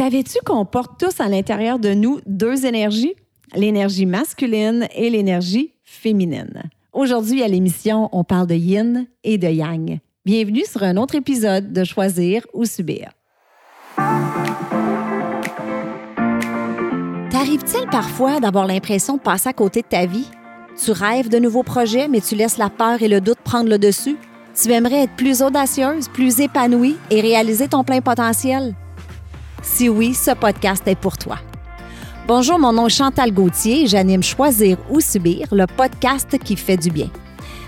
Savais-tu 0.00 0.38
qu'on 0.46 0.64
porte 0.64 0.98
tous 0.98 1.20
à 1.20 1.28
l'intérieur 1.28 1.78
de 1.78 1.92
nous 1.92 2.20
deux 2.24 2.64
énergies, 2.64 3.12
l'énergie 3.54 4.06
masculine 4.06 4.88
et 4.94 5.10
l'énergie 5.10 5.74
féminine? 5.84 6.62
Aujourd'hui 6.94 7.42
à 7.42 7.48
l'émission, 7.48 8.08
on 8.12 8.24
parle 8.24 8.46
de 8.46 8.54
yin 8.54 9.06
et 9.24 9.36
de 9.36 9.48
yang. 9.48 9.98
Bienvenue 10.24 10.64
sur 10.64 10.84
un 10.84 10.96
autre 10.96 11.16
épisode 11.16 11.74
de 11.74 11.84
Choisir 11.84 12.46
ou 12.54 12.64
Subir. 12.64 13.10
T'arrive-t-il 17.30 17.86
parfois 17.90 18.40
d'avoir 18.40 18.66
l'impression 18.66 19.18
de 19.18 19.20
passer 19.20 19.50
à 19.50 19.52
côté 19.52 19.82
de 19.82 19.86
ta 19.86 20.06
vie? 20.06 20.30
Tu 20.82 20.92
rêves 20.92 21.28
de 21.28 21.38
nouveaux 21.38 21.62
projets, 21.62 22.08
mais 22.08 22.22
tu 22.22 22.36
laisses 22.36 22.56
la 22.56 22.70
peur 22.70 23.02
et 23.02 23.08
le 23.08 23.20
doute 23.20 23.40
prendre 23.44 23.68
le 23.68 23.76
dessus? 23.76 24.16
Tu 24.54 24.72
aimerais 24.72 25.02
être 25.02 25.16
plus 25.16 25.42
audacieuse, 25.42 26.08
plus 26.08 26.40
épanouie 26.40 26.96
et 27.10 27.20
réaliser 27.20 27.68
ton 27.68 27.84
plein 27.84 28.00
potentiel? 28.00 28.74
Si 29.62 29.88
oui, 29.88 30.14
ce 30.14 30.30
podcast 30.30 30.82
est 30.86 30.98
pour 30.98 31.18
toi. 31.18 31.38
Bonjour, 32.26 32.58
mon 32.58 32.72
nom 32.72 32.86
est 32.86 32.90
Chantal 32.90 33.30
Gauthier 33.30 33.82
et 33.82 33.86
j'anime 33.86 34.22
Choisir 34.22 34.78
ou 34.88 35.00
Subir, 35.00 35.48
le 35.52 35.66
podcast 35.66 36.38
qui 36.38 36.56
fait 36.56 36.78
du 36.78 36.90
bien. 36.90 37.08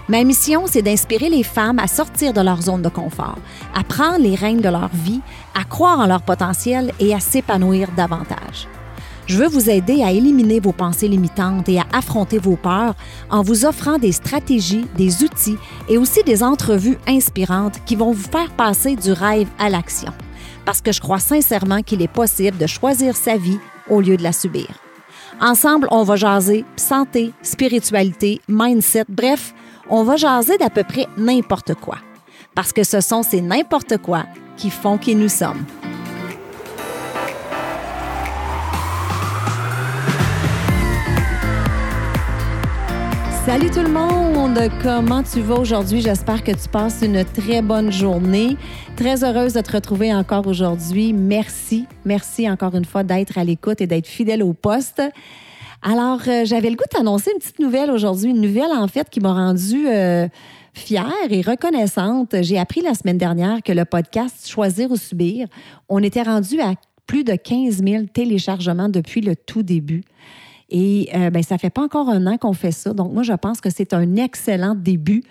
Ma 0.09 0.25
mission, 0.25 0.65
c'est 0.67 0.83
d'inspirer 0.83 1.29
les 1.29 1.43
femmes 1.43 1.79
à 1.79 1.87
sortir 1.87 2.33
de 2.33 2.41
leur 2.41 2.63
zone 2.63 2.83
de 2.83 2.89
confort, 2.89 3.39
à 3.75 3.85
prendre 3.85 4.21
les 4.21 4.35
rênes 4.35 4.61
de 4.61 4.69
leur 4.69 4.89
vie, 4.89 5.21
à 5.55 5.65
croire 5.65 6.01
en 6.01 6.07
leur 6.07 6.23
potentiel 6.23 6.93
et 6.99 7.15
à 7.15 7.21
s'épanouir 7.21 7.89
davantage. 7.95 8.69
Je 9.27 9.37
veux 9.37 9.49
vous 9.49 9.71
aider 9.71 10.03
à 10.03 10.13
éliminer 10.13 10.61
vos 10.61 10.73
pensées 10.73 11.09
limitantes 11.09 11.69
et 11.69 11.79
à 11.79 11.87
affronter 11.93 12.39
vos 12.39 12.57
peurs 12.57 12.95
en 13.31 13.43
vous 13.43 13.65
offrant 13.65 13.99
des 13.99 14.13
stratégies, 14.13 14.87
des 14.97 15.23
outils 15.23 15.59
et 15.89 15.99
aussi 15.99 16.23
des 16.25 16.43
entrevues 16.43 16.99
inspirantes 17.07 17.85
qui 17.85 17.97
vont 17.97 18.13
vous 18.13 18.29
faire 18.31 18.51
passer 18.53 18.97
du 18.97 19.13
rêve 19.13 19.49
à 19.59 19.69
l'action 19.69 20.13
parce 20.65 20.81
que 20.81 20.93
je 20.93 21.01
crois 21.01 21.19
sincèrement 21.19 21.83
qu'il 21.83 22.03
est 22.03 22.13
possible 22.13 22.59
de 22.59 22.67
choisir 22.67 23.17
sa 23.17 23.37
vie 23.37 23.59
au 23.89 24.01
lieu 24.01 24.17
de 24.17 24.23
la 24.23 24.33
subir. 24.33 24.69
Ensemble, 25.41 25.89
on 25.91 26.05
va 26.05 26.17
jaser 26.17 26.65
santé, 26.77 27.33
spiritualité, 27.43 28.41
mindset, 28.49 29.05
bref, 29.09 29.55
on 29.91 30.05
va 30.05 30.17
jaser 30.17 30.57
d'à 30.59 30.71
peu 30.71 30.85
près 30.85 31.07
n'importe 31.17 31.75
quoi. 31.75 31.99
Parce 32.55 32.73
que 32.73 32.85
ce 32.85 33.01
sont 33.01 33.23
ces 33.23 33.41
n'importe 33.41 33.99
quoi 33.99 34.25
qui 34.57 34.71
font 34.71 34.99
qui 34.99 35.15
nous 35.15 35.29
sommes. 35.29 35.65
Salut 43.45 43.71
tout 43.71 43.81
le 43.81 43.89
monde, 43.89 44.57
comment 44.85 45.25
tu 45.25 45.41
vas 45.41 45.57
aujourd'hui? 45.57 46.01
J'espère 46.01 46.45
que 46.45 46.53
tu 46.53 46.69
passes 46.69 47.03
une 47.03 47.25
très 47.25 47.61
bonne 47.61 47.91
journée. 47.91 48.57
Très 48.95 49.25
heureuse 49.25 49.55
de 49.55 49.61
te 49.61 49.73
retrouver 49.73 50.15
encore 50.15 50.47
aujourd'hui. 50.47 51.13
Merci, 51.13 51.87
merci 52.05 52.49
encore 52.49 52.77
une 52.77 52.85
fois 52.85 53.03
d'être 53.03 53.37
à 53.37 53.43
l'écoute 53.43 53.81
et 53.81 53.89
d'être 53.89 54.07
fidèle 54.07 54.45
au 54.45 54.53
poste. 54.53 55.03
Alors, 55.83 56.21
euh, 56.29 56.45
j'avais 56.45 56.71
le 56.71 56.77
goût 56.77 56.85
d'annoncer 56.95 57.33
une 57.33 57.41
petite 57.41 57.59
nouvelle 57.59 57.91
aujourd'hui, 57.91 58.31
une 58.31 58.41
nouvelle 58.41 58.71
en 58.71 58.87
fait 58.87 59.11
qui 59.11 59.19
m'a 59.19 59.33
rendue 59.33 59.89
euh, 59.89 60.29
fière 60.73 61.11
et 61.29 61.41
reconnaissante. 61.41 62.37
J'ai 62.43 62.61
appris 62.61 62.81
la 62.81 62.95
semaine 62.95 63.19
dernière 63.19 63.61
que 63.65 63.73
le 63.73 63.85
podcast 63.85 64.49
Choisir 64.49 64.93
ou 64.93 64.97
Subir, 64.97 65.49
on 65.89 66.01
était 66.01 66.23
rendu 66.23 66.61
à 66.61 66.75
plus 67.09 67.25
de 67.25 67.35
15 67.35 67.83
000 67.83 68.05
téléchargements 68.05 68.89
depuis 68.89 69.21
le 69.21 69.35
tout 69.35 69.65
début. 69.65 70.05
Et 70.75 71.11
euh, 71.15 71.29
ben, 71.29 71.43
ça 71.43 71.59
fait 71.59 71.71
pas 71.71 71.83
encore 71.83 72.09
un 72.09 72.27
an 72.27 72.39
qu'on 72.39 72.55
fait 72.55 72.73
ça. 72.73 72.95
Donc, 72.95 73.13
moi, 73.13 73.23
je 73.23 73.35
pense 73.35 73.61
que 73.61 73.69
c'est 73.69 73.93
un 73.93 74.17
excellent 74.17 74.75
début. 74.75 75.23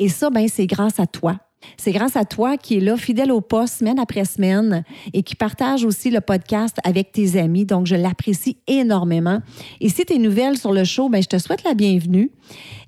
Et 0.00 0.08
ça, 0.08 0.28
ben, 0.28 0.48
c'est 0.48 0.66
grâce 0.66 0.98
à 0.98 1.06
toi. 1.06 1.36
C'est 1.76 1.92
grâce 1.92 2.16
à 2.16 2.24
toi 2.24 2.56
qui 2.56 2.78
es 2.78 2.80
là, 2.80 2.96
fidèle 2.96 3.30
au 3.30 3.40
poste, 3.40 3.78
semaine 3.78 4.00
après 4.00 4.24
semaine, 4.24 4.84
et 5.12 5.22
qui 5.22 5.36
partage 5.36 5.84
aussi 5.84 6.10
le 6.10 6.20
podcast 6.20 6.78
avec 6.82 7.12
tes 7.12 7.38
amis. 7.38 7.64
Donc, 7.64 7.86
je 7.86 7.94
l'apprécie 7.94 8.56
énormément. 8.66 9.40
Et 9.80 9.88
si 9.88 10.04
tu 10.04 10.14
es 10.14 10.18
nouvelle 10.18 10.58
sur 10.58 10.72
le 10.72 10.82
show, 10.82 11.08
ben, 11.08 11.22
je 11.22 11.28
te 11.28 11.38
souhaite 11.38 11.62
la 11.62 11.74
bienvenue. 11.74 12.32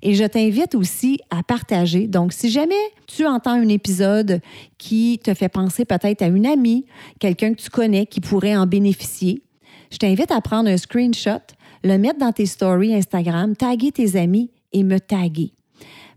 Et 0.01 0.13
je 0.13 0.25
t'invite 0.25 0.75
aussi 0.75 1.17
à 1.29 1.43
partager. 1.43 2.07
Donc, 2.07 2.33
si 2.33 2.49
jamais 2.49 2.75
tu 3.07 3.25
entends 3.25 3.51
un 3.51 3.69
épisode 3.69 4.41
qui 4.77 5.17
te 5.23 5.33
fait 5.33 5.49
penser 5.49 5.85
peut-être 5.85 6.21
à 6.23 6.27
une 6.27 6.45
amie, 6.45 6.85
quelqu'un 7.19 7.53
que 7.53 7.61
tu 7.61 7.69
connais 7.69 8.05
qui 8.05 8.19
pourrait 8.19 8.57
en 8.57 8.67
bénéficier, 8.67 9.43
je 9.91 9.97
t'invite 9.97 10.31
à 10.31 10.41
prendre 10.41 10.69
un 10.69 10.77
screenshot 10.77 11.39
le 11.83 11.97
mettre 11.97 12.19
dans 12.19 12.31
tes 12.31 12.45
stories 12.45 12.93
Instagram, 12.93 13.55
taguer 13.55 13.91
tes 13.91 14.17
amis 14.17 14.51
et 14.73 14.83
me 14.83 14.99
taguer. 14.99 15.53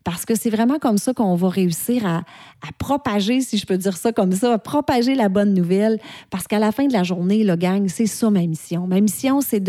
Parce 0.05 0.27
que 0.27 0.35
c'est 0.35 0.51
vraiment 0.51 0.79
comme 0.79 0.99
ça 0.99 1.15
qu'on 1.15 1.35
va 1.35 1.49
réussir 1.49 2.07
à, 2.07 2.25
propager, 2.79 3.41
si 3.41 3.57
je 3.57 3.65
peux 3.65 3.79
dire 3.79 3.97
ça 3.97 4.13
comme 4.13 4.33
ça, 4.33 4.53
à 4.53 4.59
propager 4.59 5.15
la 5.15 5.31
bonne 5.31 5.55
nouvelle. 5.55 5.99
Parce 6.29 6.47
qu'à 6.47 6.59
la 6.59 6.73
fin 6.73 6.87
de 6.87 6.93
la 6.93 7.03
journée, 7.03 7.43
le 7.43 7.57
gang, 7.57 7.89
c'est 7.89 8.07
ça 8.07 8.29
ma 8.29 8.47
mission. 8.47 8.87
Ma 8.87 9.01
mission, 9.01 9.41
c'est 9.41 9.61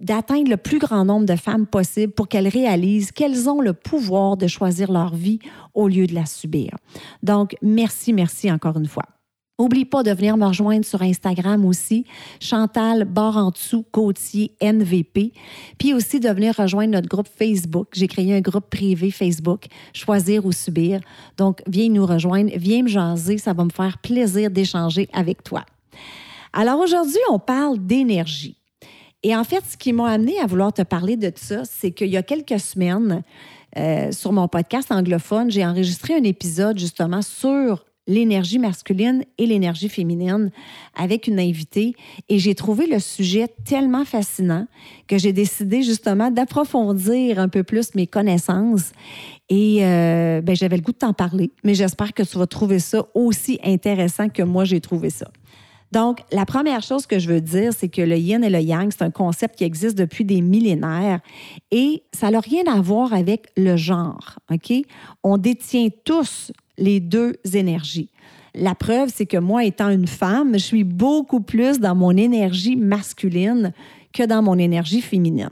d'atteindre 0.00 0.48
le 0.48 0.56
plus 0.56 0.78
grand 0.78 1.04
nombre 1.04 1.26
de 1.26 1.36
femmes 1.36 1.66
possible 1.66 2.12
pour 2.12 2.26
qu'elles 2.26 2.48
réalisent 2.48 3.12
qu'elles 3.12 3.50
ont 3.50 3.60
le 3.60 3.74
pouvoir 3.74 4.38
de 4.38 4.46
choisir 4.46 4.90
leur 4.90 5.14
vie 5.14 5.40
au 5.74 5.88
lieu 5.88 6.06
de 6.06 6.14
la 6.14 6.24
subir. 6.24 6.70
Donc, 7.22 7.54
merci, 7.60 8.14
merci 8.14 8.50
encore 8.50 8.78
une 8.78 8.88
fois. 8.88 9.04
N'oublie 9.58 9.86
pas 9.86 10.02
de 10.02 10.10
venir 10.10 10.36
me 10.36 10.44
rejoindre 10.44 10.84
sur 10.84 11.00
Instagram 11.00 11.64
aussi, 11.64 12.04
Chantal 12.40 13.04
barre 13.06 13.38
en 13.38 13.50
dessous 13.50 13.86
Gauthier 13.90 14.52
NVP. 14.60 15.32
Puis 15.78 15.94
aussi 15.94 16.20
de 16.20 16.28
venir 16.28 16.54
rejoindre 16.54 16.92
notre 16.92 17.08
groupe 17.08 17.26
Facebook. 17.26 17.88
J'ai 17.92 18.06
créé 18.06 18.34
un 18.34 18.42
groupe 18.42 18.68
privé 18.68 19.10
Facebook, 19.10 19.64
Choisir 19.94 20.44
ou 20.44 20.52
Subir. 20.52 21.00
Donc, 21.38 21.62
viens 21.66 21.88
nous 21.88 22.04
rejoindre, 22.04 22.52
viens 22.56 22.82
me 22.82 22.88
jaser, 22.88 23.38
ça 23.38 23.54
va 23.54 23.64
me 23.64 23.70
faire 23.70 23.96
plaisir 23.96 24.50
d'échanger 24.50 25.08
avec 25.14 25.42
toi. 25.42 25.64
Alors 26.52 26.78
aujourd'hui, 26.78 27.16
on 27.30 27.38
parle 27.38 27.78
d'énergie. 27.78 28.58
Et 29.22 29.34
en 29.34 29.42
fait, 29.42 29.64
ce 29.66 29.78
qui 29.78 29.94
m'a 29.94 30.10
amené 30.10 30.38
à 30.38 30.46
vouloir 30.46 30.74
te 30.74 30.82
parler 30.82 31.16
de 31.16 31.32
ça, 31.34 31.64
c'est 31.64 31.92
qu'il 31.92 32.08
y 32.08 32.18
a 32.18 32.22
quelques 32.22 32.60
semaines, 32.60 33.22
euh, 33.78 34.12
sur 34.12 34.32
mon 34.32 34.48
podcast 34.48 34.92
anglophone, 34.92 35.50
j'ai 35.50 35.64
enregistré 35.64 36.14
un 36.14 36.22
épisode 36.24 36.78
justement 36.78 37.22
sur 37.22 37.85
l'énergie 38.06 38.58
masculine 38.58 39.24
et 39.38 39.46
l'énergie 39.46 39.88
féminine 39.88 40.50
avec 40.94 41.26
une 41.26 41.40
invitée 41.40 41.94
et 42.28 42.38
j'ai 42.38 42.54
trouvé 42.54 42.86
le 42.86 42.98
sujet 42.98 43.48
tellement 43.64 44.04
fascinant 44.04 44.66
que 45.08 45.18
j'ai 45.18 45.32
décidé 45.32 45.82
justement 45.82 46.30
d'approfondir 46.30 47.38
un 47.38 47.48
peu 47.48 47.62
plus 47.62 47.94
mes 47.94 48.06
connaissances 48.06 48.92
et 49.48 49.84
euh, 49.84 50.40
ben, 50.40 50.54
j'avais 50.56 50.76
le 50.76 50.82
goût 50.82 50.92
de 50.92 50.98
t'en 50.98 51.12
parler, 51.12 51.50
mais 51.64 51.74
j'espère 51.74 52.12
que 52.12 52.22
tu 52.22 52.38
vas 52.38 52.46
trouver 52.46 52.78
ça 52.78 53.06
aussi 53.14 53.58
intéressant 53.64 54.28
que 54.28 54.42
moi 54.42 54.64
j'ai 54.64 54.80
trouvé 54.80 55.10
ça. 55.10 55.28
Donc, 55.92 56.20
la 56.32 56.44
première 56.44 56.82
chose 56.82 57.06
que 57.06 57.18
je 57.18 57.28
veux 57.28 57.40
dire, 57.40 57.72
c'est 57.72 57.88
que 57.88 58.02
le 58.02 58.16
yin 58.16 58.42
et 58.42 58.50
le 58.50 58.60
yang, 58.60 58.90
c'est 58.90 59.04
un 59.04 59.10
concept 59.10 59.56
qui 59.56 59.64
existe 59.64 59.96
depuis 59.96 60.24
des 60.24 60.40
millénaires 60.40 61.20
et 61.70 62.02
ça 62.12 62.30
n'a 62.30 62.40
rien 62.40 62.64
à 62.66 62.80
voir 62.80 63.12
avec 63.12 63.46
le 63.56 63.76
genre, 63.76 64.38
OK? 64.52 64.72
On 65.22 65.38
détient 65.38 65.88
tous 66.04 66.52
les 66.78 67.00
deux 67.00 67.36
énergies. 67.54 68.10
La 68.54 68.74
preuve, 68.74 69.10
c'est 69.14 69.26
que 69.26 69.36
moi, 69.36 69.64
étant 69.64 69.90
une 69.90 70.06
femme, 70.06 70.54
je 70.54 70.64
suis 70.64 70.84
beaucoup 70.84 71.40
plus 71.40 71.78
dans 71.78 71.94
mon 71.94 72.16
énergie 72.16 72.76
masculine 72.76 73.72
que 74.14 74.22
dans 74.22 74.42
mon 74.42 74.58
énergie 74.58 75.02
féminine. 75.02 75.50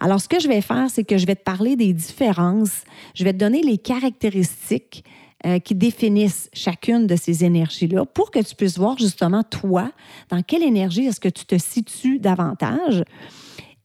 Alors, 0.00 0.20
ce 0.20 0.28
que 0.28 0.40
je 0.40 0.48
vais 0.48 0.60
faire, 0.60 0.90
c'est 0.90 1.04
que 1.04 1.16
je 1.16 1.26
vais 1.26 1.36
te 1.36 1.44
parler 1.44 1.76
des 1.76 1.92
différences, 1.92 2.82
je 3.14 3.22
vais 3.22 3.32
te 3.32 3.38
donner 3.38 3.62
les 3.62 3.78
caractéristiques 3.78 5.04
euh, 5.46 5.60
qui 5.60 5.76
définissent 5.76 6.50
chacune 6.52 7.06
de 7.06 7.14
ces 7.14 7.44
énergies-là 7.44 8.04
pour 8.04 8.32
que 8.32 8.40
tu 8.40 8.56
puisses 8.56 8.78
voir 8.78 8.98
justement, 8.98 9.44
toi, 9.44 9.92
dans 10.28 10.42
quelle 10.42 10.64
énergie 10.64 11.06
est-ce 11.06 11.20
que 11.20 11.28
tu 11.28 11.46
te 11.46 11.56
situes 11.56 12.18
davantage. 12.18 13.04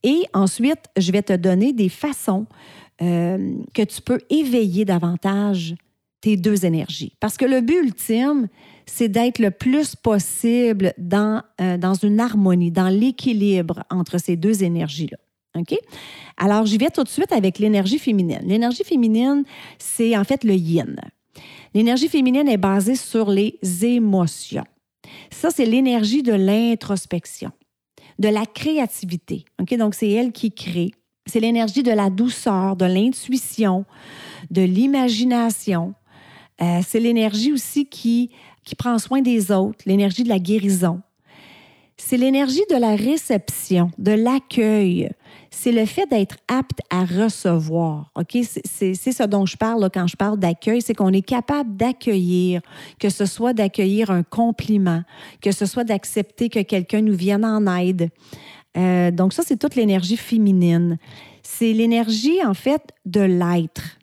Et 0.02 0.24
ensuite, 0.34 0.86
je 0.98 1.12
vais 1.12 1.22
te 1.22 1.34
donner 1.34 1.72
des 1.72 1.90
façons 1.90 2.48
euh, 3.02 3.58
que 3.74 3.84
tu 3.84 4.02
peux 4.02 4.20
éveiller 4.30 4.86
davantage 4.86 5.76
tes 6.26 6.38
deux 6.38 6.66
énergies. 6.66 7.14
Parce 7.20 7.38
que 7.38 7.46
le 7.46 7.62
but 7.62 7.84
ultime, 7.84 8.48
c'est 8.88 9.10
d'être 9.10 9.38
le 9.38 9.52
plus 9.52 9.96
possible 9.96 10.92
dans, 10.98 11.44
euh, 11.62 11.78
dans 11.78 11.94
une 11.94 12.20
harmonie, 12.20 12.72
dans 12.72 12.90
l'équilibre 12.90 13.84
entre 13.92 14.18
ces 14.18 14.36
deux 14.36 14.64
énergies-là. 14.64 15.18
OK? 15.56 15.78
Alors, 16.38 16.66
j'y 16.66 16.80
vais 16.80 16.90
tout 16.90 17.04
de 17.04 17.10
suite 17.10 17.32
avec 17.32 17.60
l'énergie 17.60 18.00
féminine. 18.00 18.42
L'énergie 18.44 18.84
féminine, 18.84 19.44
c'est 19.78 20.18
en 20.18 20.24
fait 20.24 20.44
le 20.44 20.56
yin. 20.56 20.96
L'énergie 21.76 22.10
féminine 22.10 22.50
est 22.50 22.58
basée 22.58 22.96
sur 22.96 23.30
les 23.30 23.60
émotions. 23.84 24.66
Ça, 25.30 25.52
c'est 25.52 25.66
l'énergie 25.66 26.24
de 26.24 26.34
l'introspection, 26.34 27.52
de 28.18 28.30
la 28.30 28.48
créativité. 28.48 29.46
OK? 29.62 29.78
Donc, 29.78 29.94
c'est 29.94 30.10
elle 30.10 30.32
qui 30.32 30.52
crée. 30.52 30.92
C'est 31.28 31.40
l'énergie 31.40 31.84
de 31.84 31.92
la 31.92 32.10
douceur, 32.10 32.76
de 32.76 32.86
l'intuition, 32.86 33.86
de 34.50 34.64
l'imagination, 34.64 35.94
euh, 36.62 36.80
c'est 36.88 37.00
l'énergie 37.00 37.52
aussi 37.52 37.86
qui, 37.86 38.32
qui 38.64 38.76
prend 38.76 38.98
soin 39.00 39.22
des 39.22 39.52
autres, 39.52 39.80
l'énergie 39.86 40.24
de 40.24 40.30
la 40.30 40.40
guérison. 40.40 41.02
c'est 41.98 42.18
l'énergie 42.18 42.64
de 42.70 42.76
la 42.76 42.96
réception, 42.96 43.92
de 43.98 44.12
l'accueil. 44.12 45.10
C'est 45.50 45.72
le 45.72 45.86
fait 45.86 46.06
d'être 46.08 46.38
apte 46.48 46.80
à 46.90 47.06
recevoir. 47.06 48.12
C'est 48.66 48.96
ce 48.96 49.24
dont 49.24 49.46
je 49.46 49.56
parle 49.56 49.90
quand 49.94 50.08
je 50.08 50.18
parle 50.18 50.38
d'accueil, 50.38 50.82
c'est 50.82 50.94
qu'on 50.94 51.14
est 51.14 51.22
capable 51.22 51.78
d'accueillir, 51.78 52.62
que 53.00 53.10
ce 53.10 53.26
soit 53.26 53.54
d'accueillir 53.54 54.12
un 54.12 54.24
compliment, 54.24 55.04
que 55.42 55.52
ce 55.52 55.66
soit 55.66 55.86
d'accepter 55.86 56.50
que 56.50 56.62
quelqu'un 56.62 57.02
nous 57.02 57.16
vienne 57.16 57.46
en 57.46 57.66
aide. 57.78 58.10
Euh, 58.78 59.12
donc 59.12 59.34
ça, 59.34 59.44
c'est 59.46 59.58
toute 59.58 59.76
l'énergie 59.76 60.18
féminine. 60.18 60.98
C'est 61.44 61.72
l'énergie, 61.72 62.44
en 62.46 62.54
fait, 62.54 62.82
de 63.06 63.22
l'être. 63.22 63.98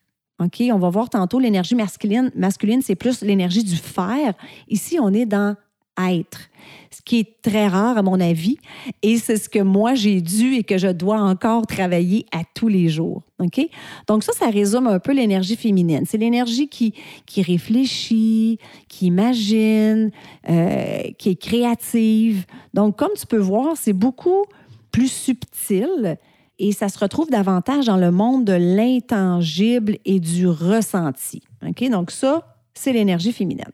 OK? 0.44 0.62
On 0.73 0.79
va 0.79 0.91
voir 0.91 1.11
tantôt 1.11 1.39
l'énergie 1.39 1.75
masculine. 1.75 2.31
Masculine, 2.35 2.83
c'est 2.83 2.94
plus 2.94 3.23
l'énergie 3.23 3.65
du 3.65 3.77
faire. 3.77 4.35
Ici, 4.69 4.99
on 5.00 5.12
est 5.12 5.27
dans 5.27 5.56
être, 5.99 6.49
ce 6.91 7.03
qui 7.03 7.19
est 7.19 7.43
très 7.43 7.67
rare 7.67 7.99
à 7.99 8.03
mon 8.03 8.21
avis, 8.21 8.59
et 9.03 9.19
c'est 9.19 9.37
ce 9.37 9.49
que 9.49 9.59
moi 9.59 9.94
j'ai 9.94 10.21
dû 10.21 10.55
et 10.55 10.65
que 10.65 10.79
je 10.79 10.89
dois 10.89 11.21
encore 11.21 11.67
travailler 11.67 12.27
à 12.33 12.43
tous 12.55 12.69
les 12.69 12.89
jours. 12.89 13.23
OK? 13.39 13.61
Donc 14.06 14.23
ça, 14.23 14.33
ça 14.33 14.49
résume 14.49 14.87
un 14.87 14.99
peu 14.99 15.12
l'énergie 15.12 15.56
féminine. 15.56 16.05
C'est 16.06 16.19
l'énergie 16.19 16.69
qui, 16.69 16.95
qui 17.27 17.43
réfléchit, 17.43 18.59
qui 18.88 19.06
imagine, 19.06 20.11
euh, 20.49 21.03
qui 21.19 21.31
est 21.31 21.41
créative. 21.41 22.47
Donc 22.73 22.97
comme 22.97 23.12
tu 23.19 23.27
peux 23.27 23.38
voir, 23.38 23.77
c'est 23.77 23.93
beaucoup 23.93 24.45
plus 24.91 25.11
subtil 25.11 26.19
et 26.58 26.72
ça 26.72 26.88
se 26.88 26.99
retrouve 26.99 27.31
davantage 27.31 27.87
dans 27.87 27.96
le 27.96 28.10
monde 28.10 28.44
de 28.44 28.52
l'intangible 28.52 29.99
et 30.04 30.20
du 30.20 30.46
ressenti. 30.46 31.43
OK? 31.66 31.88
Donc 31.90 32.10
ça, 32.10 32.56
c'est 32.75 32.93
l'énergie 32.93 33.32
féminine. 33.32 33.72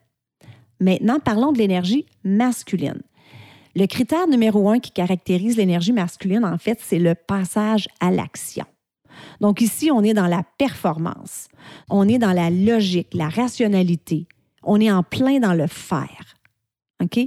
Maintenant, 0.80 1.18
parlons 1.20 1.52
de 1.52 1.58
l'énergie 1.58 2.06
masculine. 2.24 3.02
Le 3.74 3.86
critère 3.86 4.26
numéro 4.26 4.68
un 4.70 4.78
qui 4.78 4.90
caractérise 4.90 5.56
l'énergie 5.56 5.92
masculine, 5.92 6.44
en 6.44 6.58
fait, 6.58 6.80
c'est 6.82 6.98
le 6.98 7.14
passage 7.14 7.88
à 8.00 8.10
l'action. 8.10 8.64
Donc 9.40 9.60
ici, 9.60 9.90
on 9.90 10.02
est 10.02 10.14
dans 10.14 10.26
la 10.26 10.42
performance, 10.58 11.48
on 11.90 12.08
est 12.08 12.18
dans 12.18 12.32
la 12.32 12.50
logique, 12.50 13.14
la 13.14 13.28
rationalité, 13.28 14.26
on 14.62 14.80
est 14.80 14.90
en 14.90 15.02
plein 15.02 15.40
dans 15.40 15.54
le 15.54 15.66
faire. 15.66 16.36
OK? 17.02 17.20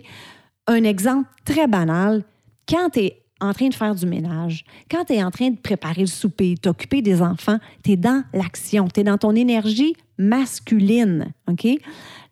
Un 0.67 0.83
exemple 0.83 1.29
très 1.45 1.67
banal, 1.67 2.23
quand 2.67 2.91
tu 2.91 2.99
es 2.99 3.20
en 3.41 3.53
train 3.53 3.67
de 3.67 3.73
faire 3.73 3.95
du 3.95 4.05
ménage, 4.05 4.63
quand 4.89 5.05
tu 5.05 5.13
es 5.13 5.23
en 5.23 5.31
train 5.31 5.49
de 5.49 5.57
préparer 5.57 6.01
le 6.01 6.07
souper, 6.07 6.55
t'occuper 6.55 7.01
des 7.01 7.21
enfants, 7.21 7.57
tu 7.83 7.91
es 7.91 7.97
dans 7.97 8.23
l'action, 8.33 8.87
tu 8.87 9.01
es 9.01 9.03
dans 9.03 9.17
ton 9.17 9.35
énergie 9.35 9.95
masculine. 10.17 11.33
OK? 11.49 11.67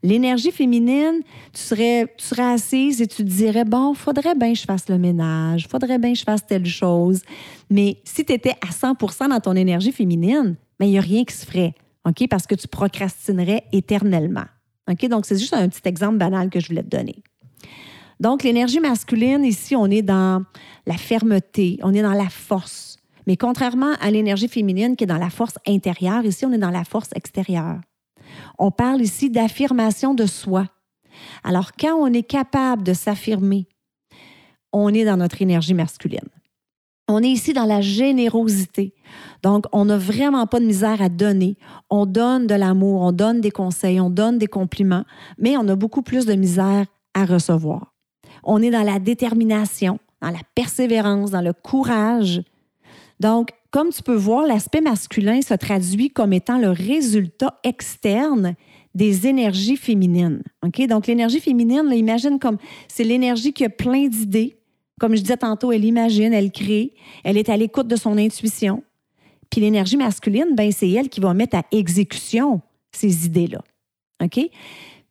L'énergie 0.02 0.52
féminine, 0.52 1.22
tu 1.54 1.62
serais, 1.62 2.08
assise 2.38 3.02
et 3.02 3.08
tu 3.08 3.18
te 3.18 3.30
dirais, 3.30 3.66
bon, 3.66 3.94
faudrait 3.94 4.36
bien 4.36 4.54
que 4.54 4.60
je 4.60 4.64
fasse 4.64 4.88
le 4.88 4.98
ménage, 4.98 5.68
faudrait 5.68 5.98
bien 5.98 6.14
que 6.14 6.20
je 6.20 6.24
fasse 6.24 6.46
telle 6.46 6.66
chose. 6.66 7.22
Mais 7.70 7.98
si 8.06 8.24
tu 8.24 8.32
étais 8.32 8.56
à 8.66 8.72
100 8.72 9.28
dans 9.28 9.40
ton 9.42 9.56
énergie 9.56 9.92
féminine, 9.92 10.56
ben, 10.80 10.86
il 10.86 10.92
n'y 10.92 10.98
a 10.98 11.02
rien 11.02 11.26
qui 11.26 11.36
se 11.36 11.46
ferait, 11.46 11.74
OK? 12.08 12.28
Parce 12.30 12.48
que 12.48 12.56
tu 12.56 12.68
procrastinerais 12.68 13.64
éternellement. 13.74 14.46
OK? 14.90 15.06
Donc, 15.10 15.26
c'est 15.26 15.38
juste 15.38 15.54
un 15.54 15.68
petit 15.68 15.88
exemple 15.88 16.18
banal 16.18 16.50
que 16.50 16.60
je 16.60 16.68
voulais 16.68 16.84
te 16.84 16.96
donner. 16.96 17.22
Donc, 18.20 18.44
l'énergie 18.44 18.80
masculine, 18.80 19.46
ici, 19.46 19.76
on 19.76 19.86
est 19.86 20.02
dans 20.02 20.44
la 20.86 20.98
fermeté, 20.98 21.80
on 21.84 21.94
est 21.94 22.02
dans 22.02 22.14
la 22.14 22.30
force. 22.30 22.98
Mais 23.28 23.38
contrairement 23.38 23.94
à 24.02 24.12
l'énergie 24.12 24.48
féminine 24.48 24.96
qui 24.96 25.04
est 25.04 25.08
dans 25.08 25.18
la 25.18 25.30
force 25.30 25.56
intérieure, 25.68 26.26
ici, 26.26 26.46
on 26.46 26.52
est 26.52 26.58
dans 26.58 26.72
la 26.72 26.84
force 26.84 27.10
extérieure. 27.16 27.80
On 28.58 28.72
parle 28.72 29.02
ici 29.02 29.30
d'affirmation 29.30 30.14
de 30.14 30.26
soi. 30.26 30.66
Alors, 31.44 31.72
quand 31.80 31.96
on 31.96 32.08
est 32.08 32.24
capable 32.24 32.84
de 32.84 32.94
s'affirmer, 32.94 33.68
on 34.74 34.94
est 34.94 35.06
dans 35.06 35.18
notre 35.18 35.42
énergie 35.42 35.74
masculine. 35.74 36.20
On 37.08 37.24
est 37.24 37.30
ici 37.30 37.54
dans 37.54 37.66
la 37.66 37.82
générosité. 37.82 38.94
Donc, 39.42 39.66
on 39.72 39.86
n'a 39.86 39.98
vraiment 39.98 40.46
pas 40.46 40.60
de 40.60 40.66
misère 40.66 41.02
à 41.02 41.10
donner. 41.10 41.58
On 41.90 42.06
donne 42.06 42.46
de 42.46 42.54
l'amour, 42.54 43.02
on 43.02 43.12
donne 43.12 43.42
des 43.42 43.50
conseils, 43.50 44.00
on 44.00 44.12
donne 44.12 44.38
des 44.38 44.48
compliments, 44.48 45.06
mais 45.38 45.58
on 45.58 45.68
a 45.70 45.76
beaucoup 45.76 46.04
plus 46.04 46.26
de 46.26 46.34
misère 46.34 46.86
à 47.16 47.26
recevoir. 47.26 47.89
On 48.52 48.64
est 48.64 48.72
dans 48.72 48.82
la 48.82 48.98
détermination, 48.98 50.00
dans 50.24 50.32
la 50.32 50.40
persévérance, 50.56 51.30
dans 51.30 51.42
le 51.42 51.54
courage. 51.54 52.42
Donc, 53.20 53.50
comme 53.70 53.90
tu 53.92 54.02
peux 54.02 54.16
voir, 54.16 54.48
l'aspect 54.48 54.82
masculin 54.82 55.44
se 55.44 55.54
traduit 55.54 56.10
comme 56.10 56.34
étant 56.34 56.58
le 56.58 56.72
résultat 56.72 57.60
externe 57.64 58.56
des 58.96 59.28
énergies 59.28 59.78
féminines. 59.78 60.42
OK? 60.66 60.84
Donc, 60.88 61.06
l'énergie 61.06 61.40
féminine, 61.40 61.92
imagine 61.94 62.40
comme 62.40 62.58
c'est 62.88 63.04
l'énergie 63.04 63.54
qui 63.54 63.66
a 63.66 63.70
plein 63.70 64.08
d'idées. 64.08 64.58
Comme 65.00 65.16
je 65.16 65.22
disais 65.22 65.38
tantôt, 65.38 65.72
elle 65.72 65.86
imagine, 65.86 66.34
elle 66.34 66.52
crée, 66.52 66.96
elle 67.24 67.38
est 67.38 67.50
à 67.50 67.56
l'écoute 67.56 67.88
de 67.88 67.96
son 67.96 68.18
intuition. 68.18 68.84
Puis 69.52 69.62
l'énergie 69.62 69.96
masculine, 69.96 70.56
ben, 70.56 70.72
c'est 70.72 70.90
elle 70.90 71.10
qui 71.10 71.20
va 71.20 71.36
mettre 71.36 71.56
à 71.56 71.64
exécution 71.72 72.62
ces 72.92 73.28
idées-là. 73.28 73.62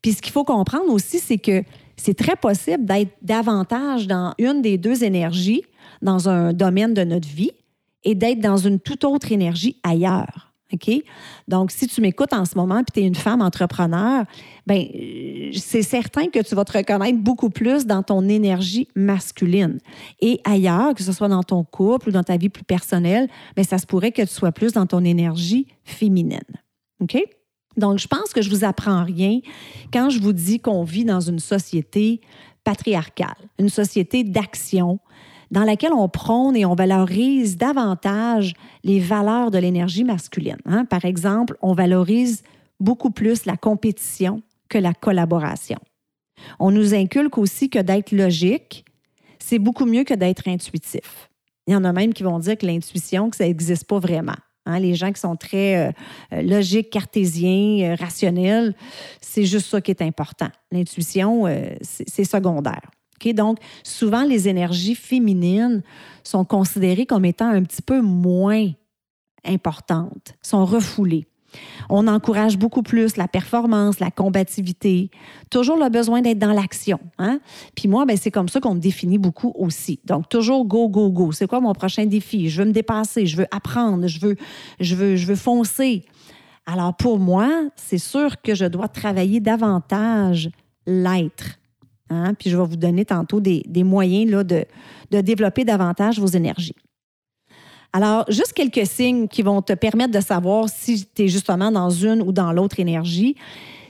Puis 0.02 0.12
ce 0.12 0.22
qu'il 0.22 0.32
faut 0.32 0.44
comprendre 0.44 0.92
aussi, 0.92 1.20
c'est 1.20 1.38
que 1.38 1.62
c'est 1.98 2.14
très 2.14 2.36
possible 2.36 2.84
d'être 2.84 3.12
davantage 3.22 4.06
dans 4.06 4.34
une 4.38 4.62
des 4.62 4.78
deux 4.78 5.04
énergies 5.04 5.62
dans 6.00 6.28
un 6.28 6.52
domaine 6.52 6.94
de 6.94 7.04
notre 7.04 7.28
vie 7.28 7.52
et 8.04 8.14
d'être 8.14 8.40
dans 8.40 8.56
une 8.56 8.78
toute 8.80 9.04
autre 9.04 9.32
énergie 9.32 9.76
ailleurs. 9.82 10.52
OK? 10.72 10.90
Donc, 11.48 11.70
si 11.70 11.86
tu 11.86 12.00
m'écoutes 12.02 12.34
en 12.34 12.44
ce 12.44 12.54
moment 12.54 12.80
et 12.80 12.84
tu 12.92 13.00
es 13.00 13.06
une 13.06 13.14
femme 13.14 13.40
entrepreneur, 13.40 14.24
ben 14.66 14.86
c'est 15.54 15.82
certain 15.82 16.26
que 16.28 16.40
tu 16.40 16.54
vas 16.54 16.64
te 16.64 16.76
reconnaître 16.76 17.18
beaucoup 17.18 17.48
plus 17.48 17.86
dans 17.86 18.02
ton 18.02 18.28
énergie 18.28 18.86
masculine. 18.94 19.78
Et 20.20 20.40
ailleurs, 20.44 20.94
que 20.94 21.02
ce 21.02 21.12
soit 21.12 21.28
dans 21.28 21.42
ton 21.42 21.64
couple 21.64 22.10
ou 22.10 22.12
dans 22.12 22.22
ta 22.22 22.36
vie 22.36 22.50
plus 22.50 22.64
personnelle, 22.64 23.28
ben 23.56 23.64
ça 23.64 23.78
se 23.78 23.86
pourrait 23.86 24.12
que 24.12 24.22
tu 24.22 24.28
sois 24.28 24.52
plus 24.52 24.72
dans 24.72 24.86
ton 24.86 25.04
énergie 25.04 25.66
féminine. 25.84 26.40
OK? 27.00 27.16
Donc, 27.78 27.98
je 27.98 28.08
pense 28.08 28.32
que 28.34 28.42
je 28.42 28.50
vous 28.50 28.64
apprends 28.64 29.04
rien 29.04 29.40
quand 29.92 30.10
je 30.10 30.20
vous 30.20 30.32
dis 30.32 30.60
qu'on 30.60 30.82
vit 30.82 31.04
dans 31.04 31.20
une 31.20 31.38
société 31.38 32.20
patriarcale, 32.64 33.36
une 33.58 33.68
société 33.68 34.24
d'action, 34.24 34.98
dans 35.50 35.64
laquelle 35.64 35.92
on 35.94 36.08
prône 36.08 36.56
et 36.56 36.66
on 36.66 36.74
valorise 36.74 37.56
davantage 37.56 38.52
les 38.84 39.00
valeurs 39.00 39.50
de 39.50 39.58
l'énergie 39.58 40.04
masculine. 40.04 40.58
Hein. 40.66 40.84
Par 40.84 41.04
exemple, 41.04 41.56
on 41.62 41.72
valorise 41.72 42.42
beaucoup 42.80 43.10
plus 43.10 43.46
la 43.46 43.56
compétition 43.56 44.42
que 44.68 44.76
la 44.76 44.92
collaboration. 44.92 45.78
On 46.58 46.70
nous 46.70 46.94
inculque 46.94 47.38
aussi 47.38 47.70
que 47.70 47.78
d'être 47.78 48.12
logique, 48.12 48.84
c'est 49.38 49.58
beaucoup 49.58 49.86
mieux 49.86 50.04
que 50.04 50.14
d'être 50.14 50.46
intuitif. 50.46 51.30
Il 51.66 51.72
y 51.72 51.76
en 51.76 51.84
a 51.84 51.92
même 51.92 52.12
qui 52.12 52.22
vont 52.22 52.38
dire 52.38 52.58
que 52.58 52.66
l'intuition, 52.66 53.30
que 53.30 53.36
ça 53.36 53.44
n'existe 53.44 53.84
pas 53.84 53.98
vraiment. 53.98 54.36
Hein. 54.68 54.78
les 54.78 54.94
gens 54.94 55.12
qui 55.12 55.20
sont 55.20 55.36
très 55.36 55.88
euh, 55.88 55.92
euh, 56.32 56.42
logiques, 56.42 56.90
cartésiens, 56.90 57.90
euh, 57.90 57.96
rationnels, 57.98 58.74
c'est 59.20 59.44
juste 59.44 59.66
ça 59.66 59.80
qui 59.80 59.90
est 59.90 60.02
important. 60.02 60.48
L'intuition, 60.70 61.44
c'est 61.82 62.24
secondaire. 62.24 62.90
Donc, 63.34 63.58
souvent, 63.82 64.22
les 64.22 64.48
énergies 64.48 64.94
féminines 64.94 65.82
sont 66.22 66.44
considérées 66.44 67.06
comme 67.06 67.24
étant 67.24 67.48
un 67.48 67.62
petit 67.62 67.82
peu 67.82 68.00
moins 68.00 68.70
importantes, 69.44 70.34
sont 70.42 70.64
refoulées. 70.64 71.26
On 71.88 72.06
encourage 72.06 72.58
beaucoup 72.58 72.82
plus 72.82 73.16
la 73.16 73.28
performance, 73.28 74.00
la 74.00 74.10
combativité, 74.10 75.10
toujours 75.50 75.76
le 75.76 75.88
besoin 75.88 76.20
d'être 76.20 76.38
dans 76.38 76.52
l'action. 76.52 77.00
Hein? 77.18 77.40
Puis 77.74 77.88
moi, 77.88 78.04
ben, 78.04 78.16
c'est 78.16 78.30
comme 78.30 78.48
ça 78.48 78.60
qu'on 78.60 78.74
me 78.74 78.80
définit 78.80 79.18
beaucoup 79.18 79.52
aussi. 79.56 80.00
Donc, 80.04 80.28
toujours 80.28 80.64
go, 80.64 80.88
go, 80.88 81.10
go. 81.10 81.32
C'est 81.32 81.46
quoi 81.46 81.60
mon 81.60 81.72
prochain 81.72 82.06
défi? 82.06 82.48
Je 82.48 82.62
veux 82.62 82.68
me 82.68 82.72
dépasser, 82.72 83.26
je 83.26 83.36
veux 83.36 83.46
apprendre, 83.50 84.06
je 84.06 84.20
veux, 84.20 84.36
je 84.80 84.94
veux, 84.94 85.16
je 85.16 85.26
veux 85.26 85.36
foncer. 85.36 86.04
Alors, 86.66 86.94
pour 86.94 87.18
moi, 87.18 87.48
c'est 87.76 87.98
sûr 87.98 88.40
que 88.42 88.54
je 88.54 88.66
dois 88.66 88.88
travailler 88.88 89.40
davantage 89.40 90.50
l'être 90.86 91.58
Hein? 92.10 92.34
Puis 92.34 92.50
je 92.50 92.56
vais 92.56 92.64
vous 92.64 92.76
donner 92.76 93.04
tantôt 93.04 93.40
des, 93.40 93.84
moyens 93.84 94.30
là, 94.30 94.44
de, 94.44 94.64
de 95.10 95.20
développer 95.20 95.64
davantage 95.64 96.18
vos 96.18 96.26
énergies. 96.26 96.74
Alors, 97.92 98.24
juste 98.28 98.52
quelques 98.52 98.86
signes 98.86 99.28
qui 99.28 99.42
vont 99.42 99.62
te 99.62 99.72
permettre 99.72 100.12
de 100.12 100.20
savoir 100.20 100.68
si 100.68 101.06
tu 101.06 101.22
es 101.22 101.28
justement 101.28 101.70
dans 101.70 101.90
une 101.90 102.22
ou 102.22 102.32
dans 102.32 102.52
l'autre 102.52 102.80
énergie. 102.80 103.34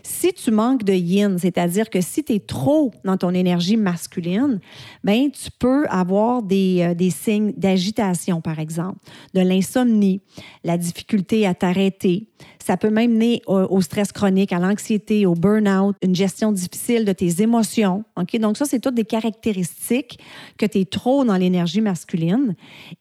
Si 0.04 0.32
tu 0.32 0.50
manques 0.50 0.84
de 0.84 0.94
yin, 0.94 1.38
c'est-à-dire 1.38 1.90
que 1.90 2.00
si 2.00 2.24
tu 2.24 2.34
es 2.34 2.38
trop 2.38 2.92
dans 3.04 3.18
ton 3.18 3.34
énergie 3.34 3.76
masculine, 3.76 4.58
ben 5.04 5.30
tu 5.30 5.50
peux 5.58 5.86
avoir 5.88 6.42
des, 6.42 6.80
euh, 6.80 6.94
des 6.94 7.10
signes 7.10 7.52
d'agitation, 7.56 8.40
par 8.40 8.58
exemple, 8.58 8.98
de 9.34 9.40
l'insomnie, 9.40 10.22
la 10.64 10.78
difficulté 10.78 11.46
à 11.46 11.54
t'arrêter. 11.54 12.28
Ça 12.68 12.76
peut 12.76 12.90
même 12.90 13.14
mener 13.14 13.40
au, 13.46 13.80
stress 13.80 14.12
chronique, 14.12 14.52
à 14.52 14.58
l'anxiété, 14.58 15.24
au 15.24 15.32
burn-out, 15.32 15.96
une 16.02 16.14
gestion 16.14 16.52
difficile 16.52 17.06
de 17.06 17.14
tes 17.14 17.40
émotions. 17.40 18.04
Ok, 18.14 18.38
Donc, 18.38 18.58
ça, 18.58 18.66
c'est 18.66 18.78
toutes 18.78 18.94
des 18.94 19.06
caractéristiques 19.06 20.18
que 20.58 20.66
tu 20.66 20.80
es 20.80 20.84
trop 20.84 21.24
dans 21.24 21.38
l'énergie 21.38 21.80
masculine. 21.80 22.54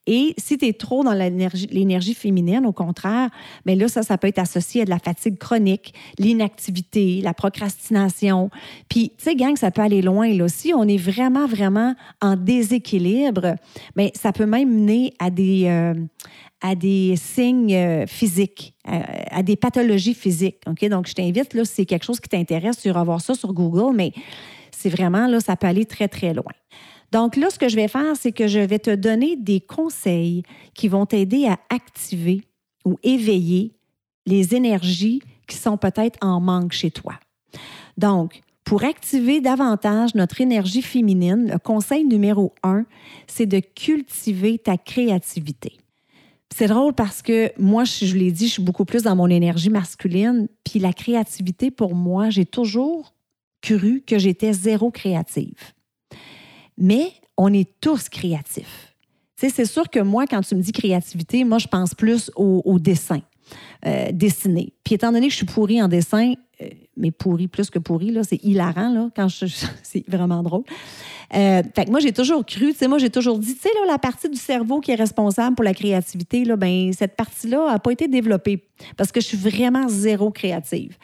Et 0.05 0.33
si 0.37 0.57
tu 0.57 0.67
es 0.67 0.71
trop 0.71 1.03
dans 1.03 1.11
l'énergie 1.11 2.13
féminine, 2.13 2.65
au 2.65 2.71
contraire, 2.71 3.29
bien 3.65 3.75
là, 3.75 3.89
ça, 3.89 4.03
ça 4.03 4.17
peut 4.17 4.29
être 4.29 4.39
associé 4.39 4.83
à 4.83 4.85
de 4.85 4.89
la 4.89 4.99
fatigue 4.99 5.37
chronique, 5.37 5.93
l'inactivité, 6.17 7.19
la 7.21 7.33
procrastination. 7.33 8.49
Puis, 8.87 9.11
tu 9.17 9.25
sais, 9.25 9.35
gang, 9.35 9.57
ça 9.57 9.69
peut 9.71 9.81
aller 9.81 10.01
loin. 10.01 10.33
Là. 10.33 10.47
Si 10.47 10.73
on 10.73 10.83
est 10.83 10.95
vraiment, 10.95 11.45
vraiment 11.45 11.93
en 12.21 12.37
déséquilibre, 12.37 13.55
bien, 13.97 14.07
ça 14.13 14.31
peut 14.31 14.45
même 14.45 14.69
mener 14.69 15.13
à 15.19 15.29
des, 15.29 15.65
euh, 15.65 15.93
à 16.61 16.75
des 16.75 17.15
signes 17.15 17.75
euh, 17.75 18.07
physiques, 18.07 18.73
à, 18.83 19.43
des 19.43 19.55
pathologies 19.55 20.13
physiques. 20.13 20.63
Donc, 20.65 21.07
je 21.07 21.13
t'invite, 21.13 21.53
si 21.53 21.65
c'est 21.65 21.85
quelque 21.85 22.05
chose 22.05 22.19
qui 22.19 22.29
t'intéresse, 22.29 22.81
tu 22.81 22.87
iras 22.87 23.03
voir 23.03 23.21
ça 23.21 23.35
sur 23.35 23.53
Google, 23.53 23.95
mais 23.95 24.11
c'est 24.71 24.89
vraiment, 24.89 25.27
là, 25.27 25.39
ça 25.39 25.55
peut 25.55 25.67
aller 25.67 25.85
très, 25.85 26.07
très 26.07 26.33
loin. 26.33 26.53
Donc 27.11 27.35
là, 27.35 27.49
ce 27.49 27.57
que 27.57 27.69
je 27.69 27.75
vais 27.75 27.87
faire, 27.87 28.15
c'est 28.19 28.31
que 28.31 28.47
je 28.47 28.59
vais 28.59 28.79
te 28.79 28.93
donner 28.93 29.37
des 29.37 29.61
conseils 29.61 30.43
qui 30.73 30.87
vont 30.87 31.05
t'aider 31.05 31.47
à 31.47 31.57
activer 31.69 32.41
ou 32.85 32.97
éveiller 33.03 33.73
les 34.25 34.55
énergies 34.55 35.21
qui 35.47 35.55
sont 35.55 35.77
peut-être 35.77 36.17
en 36.21 36.41
manque 36.41 36.73
chez 36.73 36.91
toi. 36.91 37.13
Donc, 37.97 38.41
pour 38.65 38.83
activer 38.83 39.39
davantage 39.39 40.13
notre 40.13 40.41
énergie 40.41 40.81
féminine, 40.81 41.49
le 41.49 41.57
conseil 41.57 42.03
numéro 42.03 42.53
un, 42.63 42.85
c'est 43.25 43.45
de 43.45 43.59
cultiver 43.59 44.57
ta 44.57 44.77
créativité. 44.77 45.77
C'est 46.55 46.67
drôle 46.67 46.93
parce 46.93 47.21
que 47.21 47.51
moi, 47.59 47.83
je, 47.83 48.15
l'ai 48.15 48.31
dit, 48.31 48.47
je 48.47 48.53
suis 48.53 48.63
beaucoup 48.63 48.85
plus 48.85 49.03
dans 49.03 49.15
mon 49.15 49.27
énergie 49.27 49.69
masculine. 49.69 50.47
Puis 50.63 50.79
la 50.79 50.93
créativité, 50.93 51.71
pour 51.71 51.93
moi, 51.93 52.29
j'ai 52.29 52.45
toujours 52.45 53.13
cru 53.61 54.01
que 54.05 54.17
j'étais 54.17 54.53
zéro 54.53 54.89
créative. 54.91 55.73
Mais 56.77 57.11
on 57.37 57.53
est 57.53 57.69
tous 57.81 58.09
créatifs. 58.09 58.95
C'est 59.35 59.65
sûr 59.65 59.87
que 59.89 59.99
moi, 59.99 60.25
quand 60.25 60.41
tu 60.41 60.55
me 60.55 60.61
dis 60.61 60.71
créativité, 60.71 61.43
moi, 61.43 61.59
je 61.59 61.67
pense 61.67 61.93
plus 61.93 62.31
au, 62.35 62.79
dessin, 62.79 63.21
euh, 63.85 64.11
dessiner. 64.11 64.73
Puis 64.83 64.95
étant 64.95 65.11
donné 65.11 65.27
que 65.27 65.31
je 65.31 65.37
suis 65.37 65.45
pourrie 65.45 65.81
en 65.81 65.87
dessin, 65.87 66.33
mais 66.95 67.11
pourri 67.11 67.47
plus 67.47 67.69
que 67.69 67.79
pourri, 67.79 68.11
là, 68.11 68.23
c'est 68.23 68.43
hilarant, 68.43 68.89
là, 68.89 69.09
quand 69.15 69.27
je, 69.27 69.45
c'est 69.83 70.03
vraiment 70.07 70.41
drôle. 70.43 70.63
Euh, 71.35 71.61
moi, 71.89 71.99
j'ai 71.99 72.13
toujours 72.13 72.45
cru, 72.45 72.71
tu 72.71 72.77
sais, 72.77 72.87
moi, 72.87 72.97
j'ai 72.97 73.09
toujours 73.09 73.37
dit, 73.37 73.53
tu 73.53 73.61
sais, 73.61 73.69
là, 73.75 73.91
la 73.91 73.97
partie 73.97 74.29
du 74.29 74.37
cerveau 74.37 74.79
qui 74.79 74.91
est 74.91 74.95
responsable 74.95 75.55
pour 75.55 75.65
la 75.65 75.73
créativité, 75.73 76.45
là, 76.45 76.55
ben, 76.55 76.91
cette 76.93 77.15
partie-là 77.15 77.71
n'a 77.71 77.79
pas 77.79 77.91
été 77.91 78.07
développée 78.07 78.63
parce 78.95 79.11
que 79.11 79.21
je 79.21 79.27
suis 79.27 79.37
vraiment 79.37 79.87
zéro 79.87 80.31
créative. 80.31 80.97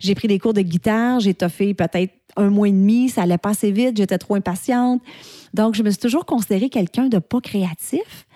J'ai 0.00 0.14
pris 0.14 0.28
des 0.28 0.38
cours 0.38 0.54
de 0.54 0.62
guitare, 0.62 1.20
j'ai 1.20 1.34
toffé 1.34 1.74
peut-être 1.74 2.12
un 2.36 2.50
mois 2.50 2.68
et 2.68 2.72
demi, 2.72 3.08
ça 3.08 3.22
allait 3.22 3.38
pas 3.38 3.50
assez 3.50 3.70
vite, 3.70 3.96
j'étais 3.96 4.18
trop 4.18 4.34
impatiente. 4.34 5.02
Donc, 5.54 5.74
je 5.74 5.82
me 5.82 5.90
suis 5.90 6.00
toujours 6.00 6.26
considérée 6.26 6.68
quelqu'un 6.68 7.08
de 7.08 7.18
pas 7.18 7.40
créatif. 7.40 8.26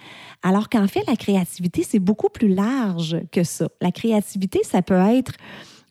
Alors 0.42 0.68
qu'en 0.68 0.88
fait, 0.88 1.06
la 1.06 1.14
créativité, 1.14 1.84
c'est 1.88 2.00
beaucoup 2.00 2.28
plus 2.28 2.48
large 2.48 3.18
que 3.30 3.44
ça. 3.44 3.68
La 3.80 3.92
créativité, 3.92 4.60
ça 4.64 4.82
peut 4.82 4.94
être 4.94 5.32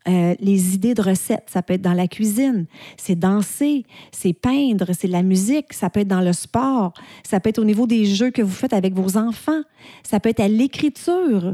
euh, 0.07 0.35
les 0.39 0.73
idées 0.73 0.95
de 0.95 1.01
recettes, 1.01 1.47
ça 1.47 1.61
peut 1.61 1.73
être 1.73 1.81
dans 1.81 1.93
la 1.93 2.07
cuisine, 2.07 2.65
c'est 2.97 3.17
danser, 3.17 3.85
c'est 4.11 4.33
peindre, 4.33 4.87
c'est 4.97 5.07
la 5.07 5.21
musique, 5.21 5.73
ça 5.73 5.91
peut 5.91 5.99
être 5.99 6.07
dans 6.07 6.21
le 6.21 6.33
sport, 6.33 6.93
ça 7.23 7.39
peut 7.39 7.49
être 7.49 7.59
au 7.59 7.63
niveau 7.63 7.85
des 7.85 8.05
jeux 8.05 8.31
que 8.31 8.41
vous 8.41 8.51
faites 8.53 8.73
avec 8.73 8.93
vos 8.95 9.17
enfants, 9.17 9.61
ça 10.03 10.19
peut 10.19 10.29
être 10.29 10.39
à 10.39 10.47
l'écriture 10.47 11.53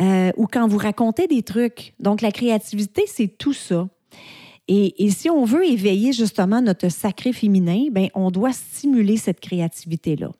euh, 0.00 0.32
ou 0.38 0.46
quand 0.46 0.66
vous 0.66 0.78
racontez 0.78 1.26
des 1.26 1.42
trucs. 1.42 1.92
Donc 2.00 2.22
la 2.22 2.32
créativité, 2.32 3.04
c'est 3.06 3.28
tout 3.28 3.52
ça. 3.52 3.86
Et, 4.68 5.04
et, 5.04 5.10
si 5.10 5.28
on 5.28 5.44
veut 5.44 5.66
éveiller 5.66 6.12
justement 6.12 6.62
notre 6.62 6.88
sacré 6.88 7.32
féminin, 7.32 7.88
ben 7.90 8.08
on 8.14 8.30
doit 8.30 8.52
stimuler 8.52 9.16
cette 9.18 9.40
créativité-là. 9.40 10.30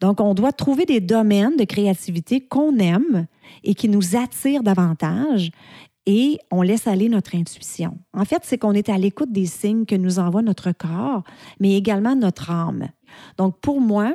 Donc, 0.00 0.20
on 0.20 0.34
doit 0.34 0.52
trouver 0.52 0.86
des 0.86 1.00
domaines 1.00 1.56
de 1.56 1.64
créativité 1.64 2.40
qu'on 2.40 2.78
aime 2.78 3.26
et 3.62 3.74
qui 3.74 3.88
nous 3.88 4.16
attirent 4.16 4.62
davantage 4.62 5.50
et 6.06 6.38
on 6.50 6.62
laisse 6.62 6.86
aller 6.86 7.08
notre 7.08 7.34
intuition. 7.34 7.98
En 8.12 8.24
fait, 8.24 8.42
c'est 8.44 8.58
qu'on 8.58 8.72
est 8.72 8.88
à 8.88 8.98
l'écoute 8.98 9.32
des 9.32 9.46
signes 9.46 9.86
que 9.86 9.94
nous 9.94 10.18
envoie 10.18 10.42
notre 10.42 10.72
corps, 10.72 11.24
mais 11.60 11.74
également 11.74 12.14
notre 12.14 12.50
âme. 12.50 12.88
Donc, 13.38 13.58
pour 13.60 13.80
moi, 13.80 14.14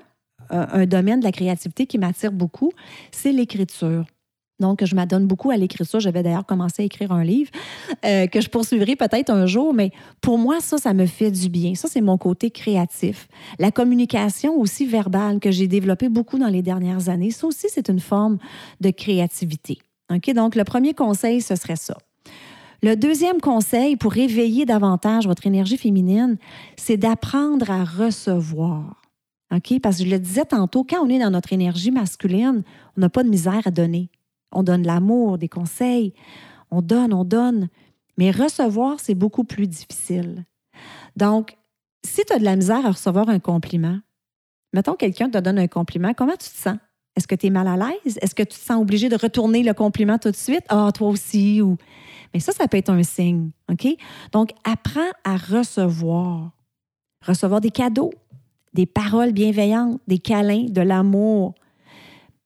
un 0.52 0.86
domaine 0.86 1.20
de 1.20 1.26
la 1.26 1.32
créativité 1.32 1.86
qui 1.86 1.98
m'attire 1.98 2.32
beaucoup, 2.32 2.72
c'est 3.12 3.32
l'écriture. 3.32 4.06
Donc, 4.60 4.84
je 4.84 4.94
m'adonne 4.94 5.26
beaucoup 5.26 5.52
à 5.52 5.58
l'écriture. 5.58 6.00
J'avais 6.00 6.22
d'ailleurs 6.22 6.46
commencé 6.46 6.82
à 6.82 6.86
écrire 6.86 7.12
un 7.12 7.24
livre 7.24 7.50
euh, 8.06 8.28
que 8.28 8.42
je 8.42 8.50
poursuivrai 8.50 8.96
peut-être 8.96 9.30
un 9.30 9.46
jour, 9.46 9.74
mais 9.74 9.92
pour 10.22 10.38
moi, 10.38 10.60
ça, 10.60 10.78
ça 10.78 10.94
me 10.94 11.06
fait 11.06 11.32
du 11.32 11.50
bien. 11.50 11.76
Ça, 11.76 11.88
c'est 11.90 12.02
mon 12.02 12.18
côté 12.18 12.52
créatif. 12.52 13.28
La 13.58 13.72
communication 13.72 14.60
aussi 14.60 14.86
verbale 14.86 15.40
que 15.40 15.52
j'ai 15.52 15.68
développée 15.68 16.10
beaucoup 16.10 16.38
dans 16.38 16.48
les 16.48 16.62
dernières 16.62 17.10
années, 17.10 17.32
ça 17.32 17.48
aussi, 17.48 17.68
c'est 17.70 17.90
une 17.90 18.02
forme 18.02 18.38
de 18.82 18.92
créativité. 18.92 19.80
Donc, 20.10 20.56
le 20.56 20.64
premier 20.64 20.94
conseil, 20.94 21.42
ce 21.42 21.56
serait 21.56 21.76
ça. 21.76 21.98
Le 22.82 22.96
deuxième 22.96 23.42
conseil 23.42 23.98
pour 23.98 24.16
éveiller 24.16 24.66
davantage 24.66 25.28
votre 25.28 25.46
énergie 25.46 25.78
féminine, 25.78 26.38
c'est 26.78 26.98
d'apprendre 26.98 27.70
à 27.70 27.84
recevoir. 27.84 29.02
OK? 29.54 29.82
Parce 29.82 29.98
que 29.98 30.06
je 30.06 30.10
le 30.10 30.20
disais 30.20 30.46
tantôt, 30.46 30.84
quand 30.84 31.04
on 31.04 31.10
est 31.10 31.20
dans 31.20 31.32
notre 31.32 31.52
énergie 31.52 31.92
masculine, 31.92 32.64
on 32.98 33.02
n'a 33.02 33.10
pas 33.10 33.24
de 33.24 33.30
misère 33.30 33.62
à 33.66 33.72
donner. 33.72 34.10
On 34.52 34.64
donne 34.64 34.84
l'amour, 34.84 35.38
des 35.38 35.50
conseils, 35.50 36.14
on 36.72 36.82
donne, 36.82 37.14
on 37.14 37.26
donne. 37.26 37.68
Mais 38.18 38.32
recevoir, 38.32 39.00
c'est 39.00 39.16
beaucoup 39.16 39.44
plus 39.44 39.68
difficile. 39.68 40.46
Donc, 41.16 41.58
si 42.06 42.24
tu 42.26 42.34
as 42.34 42.40
de 42.40 42.46
la 42.46 42.56
misère 42.56 42.86
à 42.86 42.92
recevoir 42.92 43.30
un 43.30 43.40
compliment, 43.40 44.00
mettons 44.74 44.96
quelqu'un 44.96 45.30
te 45.30 45.38
donne 45.38 45.60
un 45.60 45.68
compliment, 45.68 46.14
comment 46.14 46.34
tu 46.34 46.50
te 46.50 46.58
sens? 46.58 46.78
Est-ce 47.20 47.28
que 47.28 47.36
tu 47.36 47.48
es 47.48 47.50
mal 47.50 47.68
à 47.68 47.76
l'aise? 47.76 48.18
Est-ce 48.22 48.34
que 48.34 48.44
tu 48.44 48.58
te 48.58 48.64
sens 48.64 48.82
obligé 48.82 49.10
de 49.10 49.18
retourner 49.18 49.62
le 49.62 49.74
compliment 49.74 50.18
tout 50.18 50.32
de 50.32 50.38
suite? 50.38 50.64
Ah, 50.70 50.90
toi 50.96 51.10
aussi. 51.10 51.62
Mais 52.34 52.40
ça, 52.40 52.54
ça 52.54 52.66
peut 52.70 52.78
être 52.78 52.90
un 52.90 53.04
signe. 53.04 53.50
OK? 53.70 53.90
Donc, 54.32 54.52
apprends 54.64 55.12
à 55.26 55.36
recevoir. 55.36 56.52
Recevoir 57.22 57.60
des 57.60 57.72
cadeaux, 57.72 58.14
des 58.74 58.86
paroles 58.86 59.34
bienveillantes, 59.34 60.00
des 60.08 60.20
câlins, 60.20 60.68
de 60.70 60.80
l'amour. 60.80 61.56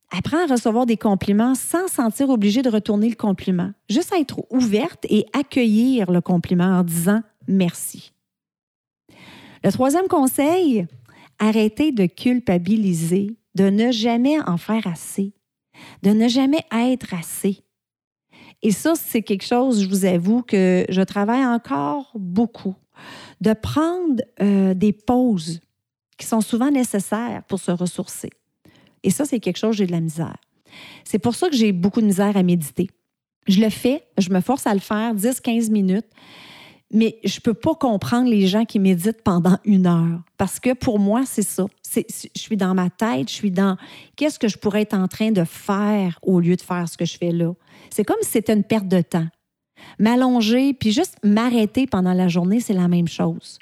Apprends 0.10 0.44
à 0.44 0.48
recevoir 0.48 0.88
des 0.88 0.98
compliments 0.98 1.54
sans 1.54 1.88
sentir 1.88 2.30
obligé 2.30 2.64
de 2.64 2.70
retourner 2.72 3.10
le 3.10 3.16
compliment. 3.16 3.74
Juste 3.92 4.12
à 4.12 4.18
être 4.18 4.44
ouverte 4.50 5.06
et 5.08 5.28
accueillir 5.34 6.10
le 6.10 6.22
compliment 6.22 6.80
en 6.80 6.84
disant 6.84 7.22
merci. 7.48 8.12
Le 9.64 9.72
troisième 9.72 10.08
conseil, 10.08 10.88
arrêtez 11.38 11.92
de 11.92 12.08
culpabiliser 12.08 13.38
de 13.56 13.70
ne 13.70 13.92
jamais 13.92 14.40
en 14.48 14.58
faire 14.58 14.88
assez, 14.88 15.34
de 16.02 16.12
ne 16.12 16.28
jamais 16.28 16.64
être 16.72 17.14
assez. 17.14 17.64
Et 18.62 18.72
ça, 18.72 18.96
c'est 18.96 19.22
quelque 19.22 19.46
chose, 19.46 19.84
je 19.84 19.90
vous 19.90 20.06
avoue, 20.06 20.42
que 20.42 20.86
je 20.90 21.02
travaille 21.02 21.46
encore 21.46 22.12
beaucoup. 22.16 22.76
De 23.42 23.54
prendre 23.54 24.24
euh, 24.42 24.74
des 24.74 24.94
pauses 24.94 25.60
qui 26.18 26.26
sont 26.26 26.42
souvent 26.42 26.72
nécessaires 26.72 27.44
pour 27.48 27.60
se 27.60 27.72
ressourcer. 27.72 28.30
Et 29.04 29.10
ça, 29.10 29.26
c'est 29.26 29.40
quelque 29.40 29.58
chose, 29.58 29.76
j'ai 29.76 29.86
de 29.86 29.92
la 29.92 30.00
misère. 30.00 30.38
C'est 31.04 31.20
pour 31.20 31.36
ça 31.36 31.50
que 31.50 31.56
j'ai 31.56 31.72
beaucoup 31.72 32.02
de 32.02 32.06
misère 32.06 32.38
à 32.38 32.44
méditer. 32.44 32.90
Je 33.48 33.60
le 33.60 33.70
fais, 33.70 34.04
je 34.18 34.30
me 34.30 34.40
force 34.40 34.66
à 34.66 34.74
le 34.74 34.80
faire 34.80 35.14
10-15 35.14 35.70
minutes, 35.70 36.08
mais 36.94 37.18
je 37.24 37.40
peux 37.40 37.56
pas 37.56 37.74
comprendre 37.74 38.30
les 38.30 38.46
gens 38.46 38.66
qui 38.66 38.80
méditent 38.80 39.24
pendant 39.24 39.58
une 39.66 39.88
heure. 39.88 40.22
Parce 40.38 40.60
que 40.60 40.74
pour 40.74 41.00
moi, 41.00 41.24
c'est 41.26 41.42
ça. 41.42 41.66
je 41.96 42.02
suis 42.36 42.56
dans 42.56 42.76
ma 42.76 42.92
tête, 42.92 43.30
je 43.30 43.34
suis 43.34 43.52
dans 43.52 43.78
qu'est-ce 44.16 44.38
que 44.38 44.48
je 44.48 44.58
pourrais 44.58 44.84
être 44.84 44.94
en 44.94 45.08
train 45.08 45.32
de 45.32 45.44
faire 45.44 46.20
au 46.22 46.40
lieu 46.40 46.56
de 46.56 46.62
faire 46.62 46.88
ce 46.88 46.96
que 46.96 47.06
je 47.06 47.18
fais 47.18 47.32
là. 47.32 47.52
C'est 47.90 48.04
comme 48.04 48.18
si 48.22 48.30
c'était 48.30 48.54
une 48.54 48.64
perte 48.64 48.88
de 48.88 49.02
temps. 49.02 49.28
M'allonger, 49.98 50.74
puis 50.74 50.92
juste 50.92 51.18
m'arrêter 51.24 51.88
pendant 51.88 52.14
la 52.14 52.28
journée, 52.28 52.60
c'est 52.60 52.74
la 52.74 52.88
même 52.88 53.08
chose. 53.08 53.58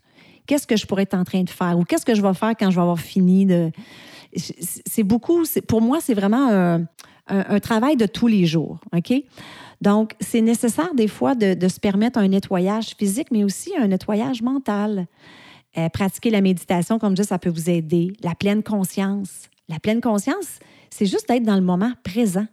Qu'est-ce 0.46 0.68
que 0.68 0.76
je 0.76 0.86
pourrais 0.86 1.04
être 1.04 1.14
en 1.14 1.24
train 1.24 1.44
de 1.44 1.50
faire 1.50 1.80
ou 1.80 1.86
qu'est-ce 1.86 2.06
que 2.06 2.16
je 2.16 2.22
vais 2.22 2.34
faire 2.34 2.54
quand 2.60 2.70
je 2.70 2.76
vais 2.76 2.82
avoir 2.82 3.00
fini 3.00 3.46
de. 3.46 3.72
C'est 4.36 5.04
beaucoup, 5.04 5.44
pour 5.68 5.82
moi, 5.82 6.00
c'est 6.02 6.14
vraiment 6.14 6.50
un, 6.50 6.86
un, 7.32 7.60
travail 7.60 7.96
de 7.96 8.06
tous 8.06 8.28
les 8.28 8.46
jours. 8.46 8.80
OK? 8.96 9.14
Donc, 9.82 10.14
c'est 10.20 10.42
nécessaire 10.42 10.94
des 10.94 11.08
fois 11.08 11.34
de, 11.34 11.68
se 11.68 11.80
permettre 11.80 12.20
un 12.20 12.28
nettoyage 12.28 12.96
physique, 12.98 13.30
mais 13.32 13.44
aussi 13.44 13.72
un 13.78 13.88
nettoyage 13.88 14.42
mental. 14.42 15.08
Euh, 15.78 15.90
pratiquer 15.90 16.30
la 16.30 16.42
méditation, 16.42 17.00
comme 17.00 17.16
je 17.16 17.22
dis, 17.22 17.28
ça 17.28 17.40
peut 17.40 17.50
vous 17.50 17.70
aider. 17.70 18.14
La 18.22 18.36
pleine 18.36 18.62
conscience. 18.62 19.50
La 19.70 19.80
pleine 19.80 20.02
conscience, 20.02 20.60
c'est 20.90 21.06
juste 21.06 21.30
d'être 21.30 21.44
dans 21.44 21.56
le 21.56 21.62
moment 21.62 21.94
présent. 22.04 22.46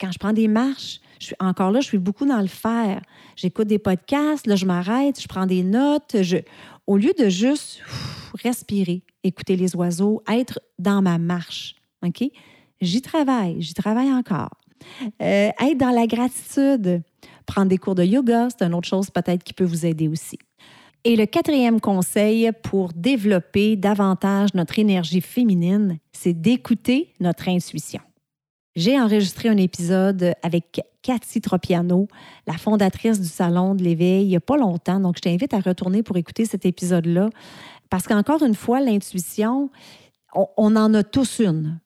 Quand 0.00 0.12
je 0.12 0.18
prends 0.18 0.32
des 0.32 0.48
marches, 0.48 1.00
je 1.18 1.26
suis 1.26 1.36
encore 1.40 1.70
là, 1.70 1.80
je 1.80 1.86
suis 1.86 1.98
beaucoup 1.98 2.24
dans 2.24 2.40
le 2.40 2.46
faire. 2.46 3.02
J'écoute 3.36 3.66
des 3.66 3.78
podcasts, 3.78 4.46
là, 4.46 4.56
je 4.56 4.64
m'arrête, 4.64 5.20
je 5.20 5.28
prends 5.28 5.46
des 5.46 5.62
notes. 5.62 6.22
Je, 6.22 6.38
au 6.86 6.96
lieu 6.96 7.12
de 7.18 7.28
juste 7.28 7.82
respirer, 8.42 9.02
écouter 9.22 9.56
les 9.56 9.76
oiseaux, 9.76 10.22
être 10.28 10.60
dans 10.78 11.02
ma 11.02 11.18
marche. 11.18 11.74
OK? 12.06 12.24
J'y 12.80 13.02
travaille, 13.02 13.60
j'y 13.60 13.74
travaille 13.74 14.12
encore. 14.12 14.50
Euh, 15.20 15.50
être 15.60 15.78
dans 15.78 15.90
la 15.90 16.06
gratitude, 16.06 17.02
prendre 17.46 17.68
des 17.68 17.78
cours 17.78 17.94
de 17.94 18.04
yoga, 18.04 18.48
c'est 18.50 18.64
une 18.64 18.74
autre 18.74 18.88
chose 18.88 19.10
peut-être 19.10 19.44
qui 19.44 19.52
peut 19.52 19.64
vous 19.64 19.84
aider 19.84 20.08
aussi. 20.08 20.38
Et 21.04 21.16
le 21.16 21.26
quatrième 21.26 21.80
conseil 21.80 22.50
pour 22.62 22.92
développer 22.92 23.76
davantage 23.76 24.50
notre 24.54 24.78
énergie 24.78 25.20
féminine, 25.20 25.98
c'est 26.12 26.34
d'écouter 26.34 27.12
notre 27.20 27.48
intuition. 27.48 28.00
j'ai 28.76 29.00
enregistré 29.00 29.48
un 29.48 29.56
épisode 29.56 30.34
avec 30.42 30.80
Cathy 31.02 31.40
Tropiano, 31.40 32.08
la 32.46 32.58
fondatrice 32.58 33.20
du 33.20 33.28
Salon 33.28 33.74
de 33.74 33.82
l'éveil, 33.82 34.24
il 34.24 34.28
n'y 34.28 34.36
a 34.36 34.40
pas 34.40 34.56
longtemps. 34.56 35.00
Donc, 35.00 35.16
je 35.16 35.22
t'invite 35.22 35.54
à 35.54 35.60
retourner 35.60 36.02
pour 36.02 36.16
écouter 36.16 36.44
cet 36.44 36.66
épisode-là. 36.66 37.30
Parce 37.88 38.06
qu'encore 38.06 38.42
une 38.42 38.54
fois, 38.54 38.80
l'intuition, 38.80 39.70
on, 40.34 40.76
en 40.76 40.94
a 40.94 41.02
tous 41.02 41.40
une. 41.40 41.80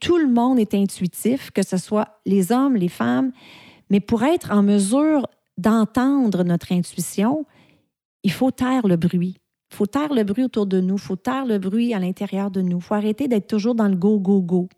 Tout 0.00 0.18
le 0.18 0.28
monde 0.28 0.58
est 0.58 0.74
intuitif, 0.74 1.50
que 1.50 1.62
ce 1.62 1.76
soit 1.76 2.20
les 2.26 2.52
hommes, 2.52 2.76
les 2.76 2.88
femmes. 2.88 3.32
Mais 3.90 4.00
pour 4.00 4.22
être 4.22 4.52
en 4.52 4.62
mesure 4.62 5.26
d'entendre 5.58 6.44
notre 6.44 6.72
intuition, 6.72 7.44
il 8.22 8.32
faut 8.32 8.50
taire 8.50 8.86
le 8.86 8.96
bruit. 8.96 9.36
Il 9.72 9.76
faut 9.76 9.86
taire 9.86 10.12
le 10.12 10.24
bruit 10.24 10.44
autour 10.44 10.66
de 10.66 10.80
nous. 10.80 10.96
Il 10.96 11.00
faut 11.00 11.16
taire 11.16 11.44
le 11.44 11.58
bruit 11.58 11.94
à 11.94 11.98
l'intérieur 11.98 12.50
de 12.50 12.62
nous. 12.62 12.78
Il 12.78 12.82
faut 12.82 12.94
arrêter 12.94 13.28
d'être 13.28 13.46
toujours 13.46 13.74
dans 13.74 13.88
le 13.88 13.96
go, 13.96 14.18
go, 14.18 14.40
go 14.40 14.68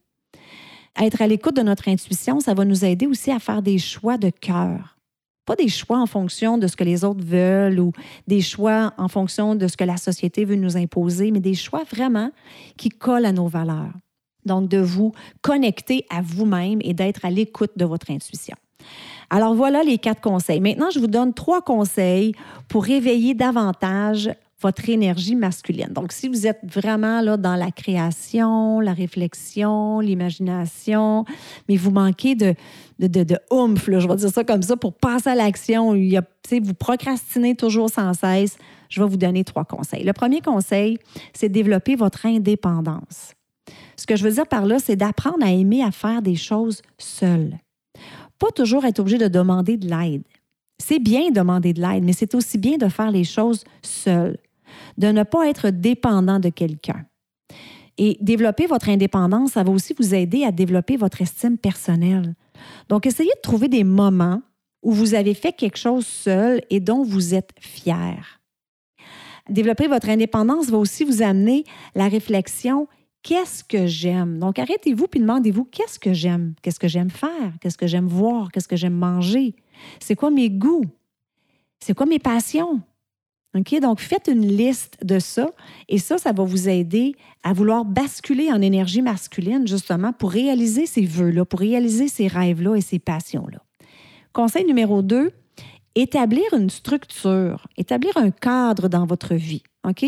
être 1.00 1.22
à 1.22 1.26
l'écoute 1.26 1.56
de 1.56 1.62
notre 1.62 1.88
intuition, 1.88 2.40
ça 2.40 2.54
va 2.54 2.64
nous 2.64 2.84
aider 2.84 3.06
aussi 3.06 3.30
à 3.30 3.38
faire 3.38 3.62
des 3.62 3.78
choix 3.78 4.18
de 4.18 4.30
cœur. 4.30 4.98
Pas 5.44 5.56
des 5.56 5.68
choix 5.68 5.98
en 5.98 6.06
fonction 6.06 6.58
de 6.58 6.66
ce 6.66 6.76
que 6.76 6.84
les 6.84 7.02
autres 7.02 7.24
veulent 7.24 7.80
ou 7.80 7.92
des 8.28 8.40
choix 8.40 8.92
en 8.96 9.08
fonction 9.08 9.54
de 9.54 9.66
ce 9.66 9.76
que 9.76 9.84
la 9.84 9.96
société 9.96 10.44
veut 10.44 10.56
nous 10.56 10.76
imposer, 10.76 11.30
mais 11.30 11.40
des 11.40 11.54
choix 11.54 11.82
vraiment 11.84 12.30
qui 12.76 12.90
collent 12.90 13.26
à 13.26 13.32
nos 13.32 13.48
valeurs. 13.48 13.92
Donc, 14.44 14.68
de 14.68 14.78
vous 14.78 15.12
connecter 15.40 16.04
à 16.10 16.20
vous-même 16.22 16.78
et 16.82 16.94
d'être 16.94 17.24
à 17.24 17.30
l'écoute 17.30 17.72
de 17.76 17.84
votre 17.84 18.10
intuition. 18.10 18.56
Alors 19.30 19.54
voilà 19.54 19.82
les 19.82 19.98
quatre 19.98 20.20
conseils. 20.20 20.60
Maintenant, 20.60 20.90
je 20.90 20.98
vous 20.98 21.06
donne 21.06 21.32
trois 21.32 21.62
conseils 21.62 22.34
pour 22.68 22.84
réveiller 22.84 23.34
davantage 23.34 24.30
votre 24.60 24.88
énergie 24.88 25.34
masculine. 25.34 25.88
Donc, 25.90 26.12
si 26.12 26.28
vous 26.28 26.46
êtes 26.46 26.60
vraiment 26.62 27.20
là 27.20 27.36
dans 27.36 27.56
la 27.56 27.70
création, 27.70 28.78
la 28.80 28.92
réflexion, 28.92 30.00
l'imagination, 30.00 31.24
mais 31.68 31.76
vous 31.76 31.90
manquez 31.90 32.34
de, 32.34 32.54
de, 32.98 33.06
de, 33.08 33.24
de 33.24 33.38
je 33.50 34.08
vais 34.08 34.16
dire 34.16 34.28
ça 34.28 34.44
comme 34.44 34.62
ça, 34.62 34.76
pour 34.76 34.92
passer 34.92 35.30
à 35.30 35.34
l'action, 35.34 35.94
vous 35.94 36.74
procrastinez 36.74 37.56
toujours 37.56 37.90
sans 37.90 38.14
cesse, 38.14 38.56
je 38.88 39.02
vais 39.02 39.08
vous 39.08 39.16
donner 39.16 39.42
trois 39.42 39.64
conseils. 39.64 40.04
Le 40.04 40.12
premier 40.12 40.40
conseil, 40.40 40.98
c'est 41.32 41.48
développer 41.48 41.96
votre 41.96 42.26
indépendance. 42.26 43.32
Ce 44.02 44.06
que 44.08 44.16
je 44.16 44.24
veux 44.24 44.32
dire 44.32 44.48
par 44.48 44.66
là, 44.66 44.80
c'est 44.80 44.96
d'apprendre 44.96 45.46
à 45.46 45.52
aimer 45.52 45.84
à 45.84 45.92
faire 45.92 46.22
des 46.22 46.34
choses 46.34 46.82
seul. 46.98 47.56
Pas 48.40 48.50
toujours 48.50 48.84
être 48.84 48.98
obligé 48.98 49.16
de 49.16 49.28
demander 49.28 49.76
de 49.76 49.88
l'aide. 49.88 50.24
C'est 50.82 50.98
bien 50.98 51.28
de 51.28 51.34
demander 51.34 51.72
de 51.72 51.80
l'aide, 51.80 52.02
mais 52.02 52.12
c'est 52.12 52.34
aussi 52.34 52.58
bien 52.58 52.78
de 52.78 52.88
faire 52.88 53.12
les 53.12 53.22
choses 53.22 53.62
seul 53.80 54.38
de 54.98 55.06
ne 55.06 55.22
pas 55.22 55.48
être 55.48 55.70
dépendant 55.70 56.40
de 56.40 56.48
quelqu'un. 56.48 57.04
Et 57.96 58.18
développer 58.20 58.66
votre 58.66 58.88
indépendance, 58.88 59.52
ça 59.52 59.62
va 59.62 59.70
aussi 59.70 59.94
vous 59.96 60.16
aider 60.16 60.42
à 60.42 60.50
développer 60.50 60.96
votre 60.96 61.22
estime 61.22 61.56
personnelle. 61.56 62.34
Donc, 62.88 63.06
essayez 63.06 63.30
de 63.36 63.40
trouver 63.40 63.68
des 63.68 63.84
moments 63.84 64.42
où 64.82 64.90
vous 64.90 65.14
avez 65.14 65.34
fait 65.34 65.52
quelque 65.52 65.78
chose 65.78 66.06
seul 66.06 66.60
et 66.70 66.80
dont 66.80 67.04
vous 67.04 67.34
êtes 67.34 67.50
fier. 67.60 68.40
Développer 69.48 69.86
votre 69.86 70.08
indépendance 70.08 70.70
va 70.70 70.78
aussi 70.78 71.04
vous 71.04 71.22
amener 71.22 71.62
la 71.94 72.08
réflexion 72.08 72.88
qu'est-ce 73.22 73.64
que 73.64 73.86
j'aime? 73.86 74.38
Donc, 74.38 74.58
arrêtez-vous 74.58 75.06
puis 75.06 75.20
demandez-vous 75.20 75.64
qu'est-ce 75.64 75.98
que 75.98 76.12
j'aime? 76.12 76.54
Qu'est-ce 76.62 76.80
que 76.80 76.88
j'aime 76.88 77.10
faire? 77.10 77.52
Qu'est-ce 77.60 77.78
que 77.78 77.86
j'aime 77.86 78.08
voir? 78.08 78.50
Qu'est-ce 78.52 78.68
que 78.68 78.76
j'aime 78.76 78.94
manger? 78.94 79.54
C'est 80.00 80.16
quoi 80.16 80.30
mes 80.30 80.50
goûts? 80.50 80.84
C'est 81.80 81.94
quoi 81.94 82.06
mes 82.06 82.18
passions? 82.18 82.80
OK? 83.54 83.80
Donc, 83.80 84.00
faites 84.00 84.28
une 84.28 84.46
liste 84.46 84.98
de 85.04 85.18
ça 85.18 85.50
et 85.88 85.98
ça, 85.98 86.16
ça 86.16 86.32
va 86.32 86.42
vous 86.42 86.68
aider 86.68 87.14
à 87.42 87.52
vouloir 87.52 87.84
basculer 87.84 88.50
en 88.50 88.62
énergie 88.62 89.02
masculine, 89.02 89.66
justement, 89.66 90.12
pour 90.12 90.30
réaliser 90.30 90.86
ces 90.86 91.04
vœux-là, 91.04 91.44
pour 91.44 91.60
réaliser 91.60 92.08
ces 92.08 92.28
rêves-là 92.28 92.76
et 92.76 92.80
ces 92.80 92.98
passions-là. 92.98 93.58
Conseil 94.32 94.64
numéro 94.64 95.02
deux, 95.02 95.32
établir 95.94 96.44
une 96.52 96.70
structure, 96.70 97.66
établir 97.76 98.16
un 98.16 98.30
cadre 98.30 98.88
dans 98.88 99.06
votre 99.06 99.34
vie. 99.34 99.62
OK? 99.86 100.04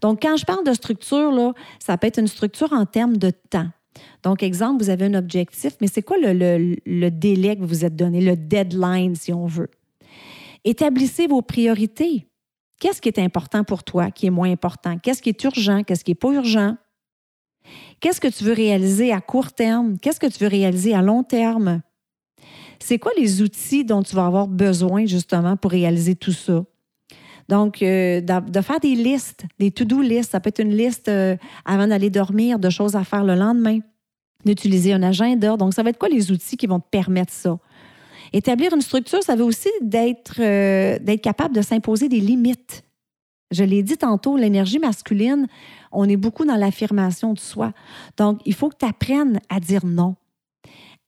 Donc, 0.00 0.22
quand 0.22 0.36
je 0.36 0.44
parle 0.44 0.64
de 0.64 0.72
structure, 0.72 1.30
là, 1.32 1.52
ça 1.78 1.98
peut 1.98 2.06
être 2.06 2.18
une 2.18 2.28
structure 2.28 2.72
en 2.72 2.86
termes 2.86 3.16
de 3.16 3.30
temps. 3.30 3.68
Donc, 4.22 4.42
exemple, 4.42 4.82
vous 4.82 4.90
avez 4.90 5.06
un 5.06 5.14
objectif, 5.14 5.74
mais 5.80 5.86
c'est 5.86 6.02
quoi 6.02 6.16
le, 6.18 6.32
le, 6.32 6.76
le 6.84 7.10
délai 7.10 7.56
que 7.56 7.60
vous 7.60 7.66
vous 7.66 7.84
êtes 7.84 7.96
donné, 7.96 8.20
le 8.20 8.36
deadline, 8.36 9.14
si 9.14 9.32
on 9.32 9.46
veut? 9.46 9.70
Établissez 10.64 11.26
vos 11.26 11.42
priorités. 11.42 12.26
Qu'est-ce 12.78 13.00
qui 13.00 13.08
est 13.08 13.18
important 13.18 13.64
pour 13.64 13.84
toi, 13.84 14.10
qui 14.10 14.26
est 14.26 14.30
moins 14.30 14.50
important? 14.50 14.98
Qu'est-ce 14.98 15.22
qui 15.22 15.30
est 15.30 15.44
urgent? 15.44 15.82
Qu'est-ce 15.82 16.04
qui 16.04 16.10
n'est 16.10 16.16
pas 16.16 16.32
urgent? 16.32 16.76
Qu'est-ce 18.00 18.20
que 18.20 18.28
tu 18.28 18.44
veux 18.44 18.52
réaliser 18.52 19.12
à 19.12 19.20
court 19.20 19.52
terme? 19.52 19.98
Qu'est-ce 19.98 20.20
que 20.20 20.26
tu 20.26 20.38
veux 20.44 20.50
réaliser 20.50 20.94
à 20.94 21.02
long 21.02 21.22
terme? 21.22 21.80
C'est 22.78 22.98
quoi 22.98 23.12
les 23.16 23.42
outils 23.42 23.84
dont 23.84 24.02
tu 24.02 24.14
vas 24.14 24.26
avoir 24.26 24.48
besoin 24.48 25.06
justement 25.06 25.56
pour 25.56 25.70
réaliser 25.70 26.14
tout 26.14 26.32
ça? 26.32 26.64
Donc, 27.48 27.80
euh, 27.82 28.20
de 28.20 28.60
faire 28.60 28.80
des 28.80 28.94
listes, 28.94 29.44
des 29.58 29.70
to-do 29.70 30.00
listes. 30.00 30.32
Ça 30.32 30.40
peut 30.40 30.48
être 30.48 30.60
une 30.60 30.76
liste 30.76 31.08
euh, 31.08 31.36
avant 31.64 31.86
d'aller 31.86 32.10
dormir 32.10 32.58
de 32.58 32.70
choses 32.70 32.96
à 32.96 33.04
faire 33.04 33.24
le 33.24 33.34
lendemain, 33.34 33.78
d'utiliser 34.44 34.92
un 34.92 35.02
agenda. 35.02 35.56
Donc, 35.56 35.72
ça 35.74 35.82
va 35.82 35.90
être 35.90 35.98
quoi 35.98 36.08
les 36.08 36.32
outils 36.32 36.56
qui 36.56 36.66
vont 36.66 36.80
te 36.80 36.88
permettre 36.90 37.32
ça? 37.32 37.58
Établir 38.32 38.74
une 38.74 38.80
structure, 38.80 39.22
ça 39.22 39.36
veut 39.36 39.44
aussi 39.44 39.68
d'être 39.80 40.40
euh, 40.40 40.98
d'être 40.98 41.22
capable 41.22 41.54
de 41.54 41.62
s'imposer 41.62 42.08
des 42.08 42.20
limites. 42.20 42.82
Je 43.52 43.62
l'ai 43.62 43.84
dit 43.84 43.96
tantôt, 43.96 44.36
l'énergie 44.36 44.80
masculine, 44.80 45.46
on 45.92 46.08
est 46.08 46.16
beaucoup 46.16 46.44
dans 46.44 46.56
l'affirmation 46.56 47.32
de 47.32 47.38
soi. 47.38 47.72
Donc, 48.16 48.40
il 48.44 48.54
faut 48.54 48.68
que 48.68 48.76
tu 48.80 48.86
apprennes 48.86 49.38
à 49.48 49.60
dire 49.60 49.86
non. 49.86 50.16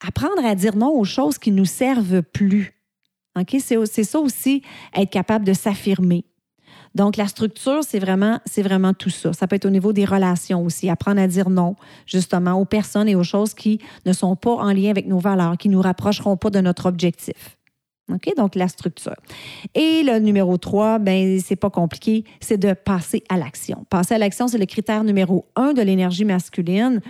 Apprendre 0.06 0.44
à 0.44 0.54
dire 0.54 0.76
non 0.76 0.90
aux 0.90 1.04
choses 1.04 1.38
qui 1.38 1.50
ne 1.50 1.56
nous 1.56 1.64
servent 1.64 2.22
plus. 2.22 2.74
OK? 3.38 3.56
C'est 3.60 4.04
ça 4.04 4.18
aussi, 4.20 4.62
être 4.94 5.10
capable 5.10 5.44
de 5.44 5.52
s'affirmer. 5.52 6.24
Donc, 6.94 7.16
la 7.16 7.28
structure, 7.28 7.84
c'est 7.86 7.98
vraiment, 7.98 8.40
c'est 8.46 8.62
vraiment 8.62 8.94
tout 8.94 9.10
ça. 9.10 9.32
Ça 9.32 9.46
peut 9.46 9.56
être 9.56 9.66
au 9.66 9.70
niveau 9.70 9.92
des 9.92 10.04
relations 10.04 10.64
aussi, 10.64 10.88
apprendre 10.88 11.20
à 11.20 11.26
dire 11.26 11.50
non, 11.50 11.76
justement, 12.06 12.54
aux 12.54 12.64
personnes 12.64 13.08
et 13.08 13.14
aux 13.14 13.24
choses 13.24 13.54
qui 13.54 13.80
ne 14.06 14.12
sont 14.12 14.36
pas 14.36 14.54
en 14.54 14.72
lien 14.72 14.90
avec 14.90 15.06
nos 15.06 15.18
valeurs, 15.18 15.56
qui 15.58 15.68
ne 15.68 15.74
nous 15.74 15.82
rapprocheront 15.82 16.36
pas 16.36 16.50
de 16.50 16.60
notre 16.60 16.86
objectif. 16.86 17.57
Donc, 18.08 18.54
la 18.54 18.68
structure. 18.68 19.16
Et 19.74 20.02
le 20.02 20.18
numéro 20.18 20.56
3, 20.56 20.98
ben 20.98 21.40
c'est 21.40 21.56
pas 21.56 21.70
compliqué, 21.70 22.24
c'est 22.40 22.56
de 22.56 22.72
passer 22.72 23.22
à 23.28 23.36
l'action. 23.36 23.84
Passer 23.90 24.14
à 24.14 24.18
l'action, 24.18 24.48
c'est 24.48 24.58
le 24.58 24.66
critère 24.66 25.04
numéro 25.04 25.46
un 25.56 25.72
de 25.72 25.82
l'énergie 25.82 26.24
masculine. 26.24 27.00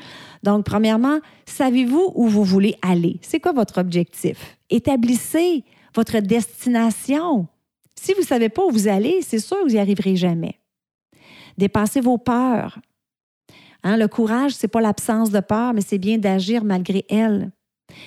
Donc, 0.42 0.64
premièrement, 0.64 1.18
savez-vous 1.46 2.12
où 2.14 2.26
vous 2.26 2.44
voulez 2.44 2.76
aller? 2.82 3.18
C'est 3.22 3.40
quoi 3.40 3.52
votre 3.52 3.78
objectif? 3.78 4.58
Établissez 4.70 5.64
votre 5.94 6.18
destination. 6.20 7.46
Si 8.00 8.12
vous 8.12 8.20
ne 8.20 8.26
savez 8.26 8.48
pas 8.48 8.64
où 8.64 8.70
vous 8.70 8.88
allez, 8.88 9.22
c'est 9.22 9.38
sûr 9.38 9.58
que 9.58 9.62
vous 9.64 9.74
n'y 9.74 9.78
arriverez 9.78 10.16
jamais. 10.16 10.58
Dépassez 11.56 12.00
vos 12.00 12.18
peurs. 12.18 12.78
Hein, 13.82 13.96
le 13.96 14.08
courage, 14.08 14.52
ce 14.52 14.66
n'est 14.66 14.70
pas 14.70 14.80
l'absence 14.80 15.30
de 15.30 15.40
peur, 15.40 15.74
mais 15.74 15.80
c'est 15.80 15.98
bien 15.98 16.18
d'agir 16.18 16.64
malgré 16.64 17.04
elles. 17.08 17.50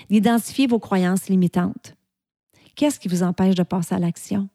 D'identifier 0.09 0.67
vos 0.67 0.79
croyances 0.79 1.27
limitantes. 1.27 1.95
Qu'est-ce 2.75 2.99
qui 2.99 3.07
vous 3.07 3.23
empêche 3.23 3.55
de 3.55 3.63
passer 3.63 3.95
à 3.95 3.99
l'action? 3.99 4.49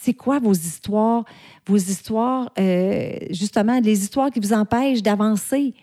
C'est 0.00 0.14
quoi 0.14 0.38
vos 0.38 0.52
histoires, 0.52 1.24
vos 1.66 1.76
histoires, 1.76 2.52
euh, 2.58 3.18
justement, 3.30 3.80
les 3.80 4.02
histoires 4.02 4.30
qui 4.30 4.40
vous 4.40 4.52
empêchent 4.52 5.02
d'avancer? 5.02 5.74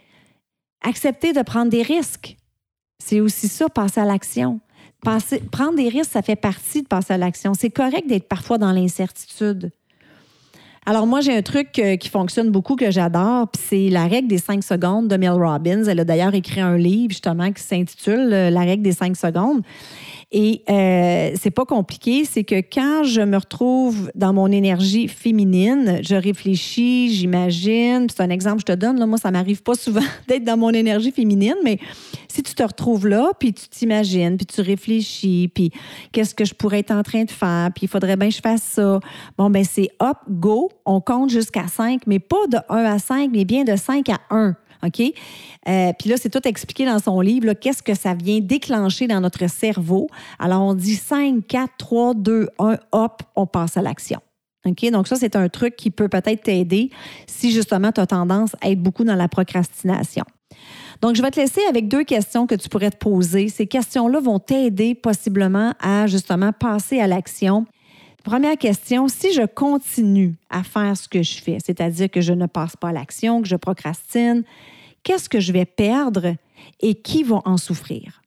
Acceptez 0.82 1.34
de 1.34 1.42
prendre 1.42 1.72
des 1.72 1.82
risques. 1.82 2.38
C'est 3.04 3.20
aussi 3.20 3.48
ça, 3.48 3.70
passer 3.70 4.00
à 4.00 4.06
l'action 4.06 4.62
prendre 5.52 5.76
des 5.76 5.90
risques, 5.90 6.12
ça 6.12 6.22
fait 6.22 6.36
partie 6.36 6.84
de 6.84 6.88
passer 6.88 7.14
à 7.14 7.18
l'action. 7.18 7.54
C'est 7.54 7.70
correct 7.70 8.08
d'être 8.08 8.28
parfois 8.28 8.58
dans 8.58 8.72
l'incertitude. 8.72 9.72
Alors 10.86 11.08
moi, 11.08 11.22
j'ai 11.22 11.36
un 11.36 11.42
truc 11.42 11.80
euh, 11.80 11.96
qui 11.96 12.10
fonctionne 12.10 12.52
beaucoup 12.52 12.76
que 12.76 12.92
j'adore, 12.92 13.48
puis 13.48 13.62
c'est 13.66 13.90
la 13.90 14.06
règle 14.06 14.28
des 14.28 14.38
cinq 14.38 14.64
secondes 14.64 15.08
de 15.08 15.16
Mel 15.16 15.32
Robbins. 15.32 15.84
Elle 15.86 16.02
a 16.02 16.04
d'ailleurs 16.04 16.36
écrit 16.36 16.60
un 16.60 16.78
livre 16.78 17.12
justement 17.12 17.52
qui 17.54 17.64
s'intitule 17.64 18.34
euh, 18.34 18.50
La 18.50 18.62
règle 18.62 18.84
des 18.84 18.92
cinq 18.92 19.16
secondes. 19.16 19.62
Et 20.36 20.64
euh, 20.68 21.32
c'est 21.40 21.52
pas 21.52 21.64
compliqué, 21.64 22.26
c'est 22.26 22.44
que 22.44 22.56
quand 22.56 23.04
je 23.04 23.22
me 23.22 23.38
retrouve 23.38 24.12
dans 24.16 24.34
mon 24.34 24.48
énergie 24.48 25.08
féminine, 25.08 26.00
je 26.02 26.16
réfléchis, 26.16 27.14
j'imagine. 27.14 28.08
C'est 28.10 28.24
un 28.24 28.32
exemple 28.32 28.64
que 28.64 28.72
je 28.72 28.74
te 28.74 28.80
donne. 28.80 29.00
Là, 29.00 29.06
moi, 29.06 29.20
ça 29.20 29.30
m'arrive 29.30 29.62
pas 29.62 29.76
souvent 29.76 30.02
d'être 30.28 30.44
dans 30.44 30.58
mon 30.58 30.72
énergie 30.72 31.12
féminine, 31.12 31.56
mais 31.64 31.78
si 32.28 32.42
tu 32.42 32.56
te 32.56 32.64
retrouves 32.64 33.08
là, 33.08 33.30
puis 33.40 33.54
tu 33.54 33.68
t'imagines, 33.68 34.36
puis 34.36 34.48
tu 34.48 34.62
réfléchis, 34.62 35.52
puis 35.54 35.70
qu'est-ce 36.12 36.34
que 36.34 36.46
je 36.46 36.56
pourrais 36.56 36.80
être 36.80 36.90
en 36.90 37.04
train 37.04 37.26
de 37.26 37.32
faire, 37.32 37.70
puis 37.76 37.86
il 37.86 37.88
faudrait 37.88 38.18
bien 38.18 38.30
que 38.30 38.36
je 38.36 38.42
fasse 38.42 38.64
ça. 38.64 39.00
Bon, 39.38 39.52
ben 39.52 39.64
c'est 39.64 39.92
hop, 40.00 40.18
go, 40.28 40.72
on 40.86 41.02
compte 41.02 41.30
jusqu'à 41.30 41.68
5, 41.68 42.02
mais 42.08 42.20
pas 42.20 42.48
de 42.48 42.58
1 42.70 42.86
à 42.86 43.00
5, 43.00 43.30
mais 43.32 43.46
bien 43.46 43.64
de 43.64 43.76
5 43.76 44.10
à 44.10 44.20
1. 44.30 44.56
OK? 44.86 45.02
Euh, 45.68 45.94
puis 45.98 46.10
là, 46.10 46.18
c'est 46.18 46.30
tout 46.30 46.46
expliqué 46.48 46.86
dans 46.86 47.00
son 47.00 47.22
livre, 47.22 47.54
qu'est-ce 47.54 47.82
que 47.82 47.94
ça 47.94 48.14
vient 48.14 48.40
déclencher 48.40 49.08
dans 49.08 49.22
notre 49.22 49.48
cerveau. 49.50 50.08
Alors, 50.40 50.62
on 50.62 50.74
dit 50.74 50.96
5, 50.96 51.46
4, 51.48 51.72
3, 51.78 52.14
2, 52.16 52.50
1, 52.60 52.78
hop, 52.92 53.24
on 53.36 53.48
passe 53.48 53.78
à 53.78 53.82
l'action. 53.82 54.20
OK? 54.66 54.90
Donc, 54.92 55.08
ça, 55.08 55.16
c'est 55.16 55.36
un 55.36 55.50
truc 55.50 55.76
qui 55.76 55.90
peut 55.90 56.10
peut-être 56.10 56.44
t'aider 56.44 56.90
si 57.28 57.52
justement 57.52 57.92
tu 57.92 58.02
as 58.02 58.08
tendance 58.08 58.56
à 58.62 58.70
être 58.70 58.82
beaucoup 58.82 59.04
dans 59.04 59.16
la 59.16 59.28
procrastination. 59.28 60.26
Donc, 61.02 61.16
je 61.16 61.22
vais 61.22 61.32
te 61.32 61.40
laisser 61.40 61.62
avec 61.68 61.88
deux 61.88 62.04
questions 62.04 62.48
que 62.48 62.56
tu 62.56 62.70
pourrais 62.70 62.92
te 62.92 62.98
poser. 62.98 63.50
Ces 63.50 63.68
questions-là 63.68 64.20
vont 64.22 64.40
t'aider 64.40 64.96
possiblement 64.96 65.74
à 65.82 66.08
justement 66.08 66.54
passer 66.54 67.00
à 67.00 67.08
l'action. 67.08 67.66
Première 68.24 68.58
question, 68.58 69.10
si 69.10 69.34
je 69.34 69.46
continue 69.46 70.36
à 70.50 70.64
faire 70.64 70.96
ce 70.96 71.10
que 71.10 71.22
je 71.22 71.42
fais, 71.42 71.58
c'est-à-dire 71.64 72.10
que 72.10 72.22
je 72.22 72.32
ne 72.32 72.46
passe 72.46 72.78
pas 72.78 72.90
à 72.90 72.94
l'action, 72.94 73.42
que 73.42 73.48
je 73.50 73.58
procrastine, 73.58 74.44
qu'est-ce 75.04 75.28
que 75.28 75.42
je 75.42 75.52
vais 75.52 75.66
perdre 75.66 76.36
et 76.80 76.96
qui 76.96 77.24
va 77.24 77.42
en 77.44 77.58
souffrir? 77.58 78.22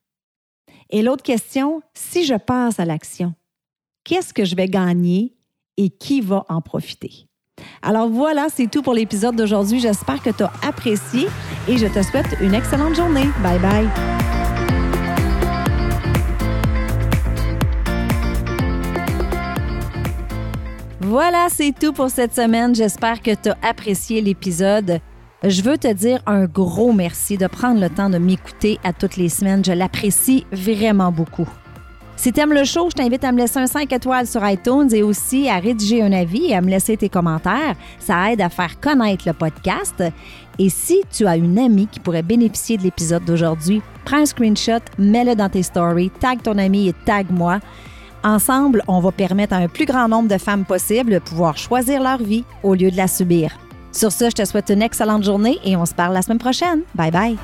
Et 0.91 1.03
l'autre 1.03 1.23
question, 1.23 1.81
si 1.95 2.27
je 2.27 2.35
passe 2.35 2.79
à 2.79 2.85
l'action, 2.85 3.35
qu'est-ce 4.05 4.35
que 4.35 4.45
je 4.45 4.55
vais 4.55 4.69
gagner 4.69 5.35
et 5.79 5.89
qui 5.89 6.21
va 6.21 6.45
en 6.51 6.61
profiter? 6.61 7.27
Alors 7.81 8.11
voilà, 8.11 8.49
c'est 8.55 8.71
tout 8.71 8.83
pour 8.83 8.93
l'épisode 8.93 9.35
d'aujourd'hui. 9.35 9.81
J'espère 9.81 10.23
que 10.23 10.31
tu 10.31 10.43
as 10.43 10.53
apprécié 10.63 11.27
et 11.69 11.79
je 11.79 11.87
te 11.87 12.03
souhaite 12.03 12.37
une 12.43 12.55
excellente 12.55 12.95
journée. 12.95 13.27
Bye 13.43 13.59
bye. 13.61 14.16
Voilà, 21.09 21.47
c'est 21.51 21.73
tout 21.73 21.93
pour 21.93 22.11
cette 22.11 22.35
semaine. 22.35 22.75
J'espère 22.75 23.23
que 23.23 23.31
tu 23.31 23.51
as 23.51 23.57
apprécié 23.63 24.21
l'épisode. 24.21 24.99
Je 25.45 25.63
veux 25.63 25.79
te 25.79 25.93
dire 25.93 26.21
un 26.27 26.47
gros 26.47 26.93
merci 26.93 27.39
de 27.39 27.47
prendre 27.47 27.81
le 27.81 27.89
temps 27.89 28.11
de 28.11 28.19
m'écouter 28.19 28.81
à 28.83 28.93
toutes 28.93 29.17
les 29.17 29.29
semaines. 29.29 29.65
Je 29.65 29.71
l'apprécie 29.71 30.45
vraiment 30.51 31.13
beaucoup. 31.13 31.49
Si 32.17 32.33
tu 32.33 32.41
aimes 32.41 32.53
le 32.53 32.65
show, 32.65 32.91
je 32.91 32.97
t'invite 32.97 33.23
à 33.23 33.31
me 33.31 33.39
laisser 33.39 33.61
un 33.61 33.69
5 33.69 33.93
étoiles 33.93 34.27
sur 34.27 34.45
iTunes 34.49 34.89
et 34.93 35.05
aussi 35.05 35.49
à 35.49 35.61
rédiger 35.61 36.03
un 36.03 36.11
avis 36.11 36.47
et 36.47 36.57
à 36.57 36.61
me 36.61 36.71
laisser 36.71 36.97
tes 36.97 37.09
commentaires. 37.09 37.77
Ça 38.01 38.33
aide 38.33 38.41
à 38.41 38.49
faire 38.49 38.81
connaître 38.81 39.29
le 39.29 39.33
podcast. 39.33 40.03
Et 40.59 40.69
si 40.69 41.03
tu 41.13 41.25
as 41.29 41.37
une 41.37 41.57
amie 41.57 41.87
qui 41.87 42.01
pourrait 42.01 42.25
bénéficier 42.25 42.79
de 42.79 42.83
l'épisode 42.83 43.25
d'aujourd'hui, 43.25 43.81
prends 44.05 44.23
un 44.23 44.27
screenshot, 44.27 44.83
mets-le 44.99 45.37
dans 45.37 45.51
tes 45.51 45.63
stories, 45.63 46.11
tag 46.19 46.43
ton 46.43 46.59
ami 46.59 46.89
et 46.89 46.95
tag 47.05 47.27
moi. 47.31 47.61
Ensemble, 48.27 48.83
on 48.89 48.99
va 48.99 49.13
permettre 49.13 49.55
à 49.55 49.59
un 49.59 49.69
plus 49.69 49.85
grand 49.85 50.09
nombre 50.09 50.29
de 50.29 50.37
femmes 50.37 50.65
possible 50.65 51.13
de 51.13 51.21
pouvoir 51.21 51.57
choisir 51.57 52.03
leur 52.03 52.19
vie 52.19 52.45
au 52.65 52.75
lieu 52.75 52.91
de 52.91 52.97
la 52.97 53.07
subir. 53.07 53.53
Sur 53.93 54.11
ce, 54.11 54.31
je 54.31 54.35
te 54.35 54.45
souhaite 54.45 54.69
une 54.69 54.83
excellente 54.83 55.23
journée 55.23 55.61
et 55.65 55.77
on 55.77 55.87
se 55.87 55.95
parle 55.95 56.13
la 56.13 56.23
semaine 56.23 56.39
prochaine. 56.39 56.81
Bye 56.97 57.13
bye. 57.13 57.37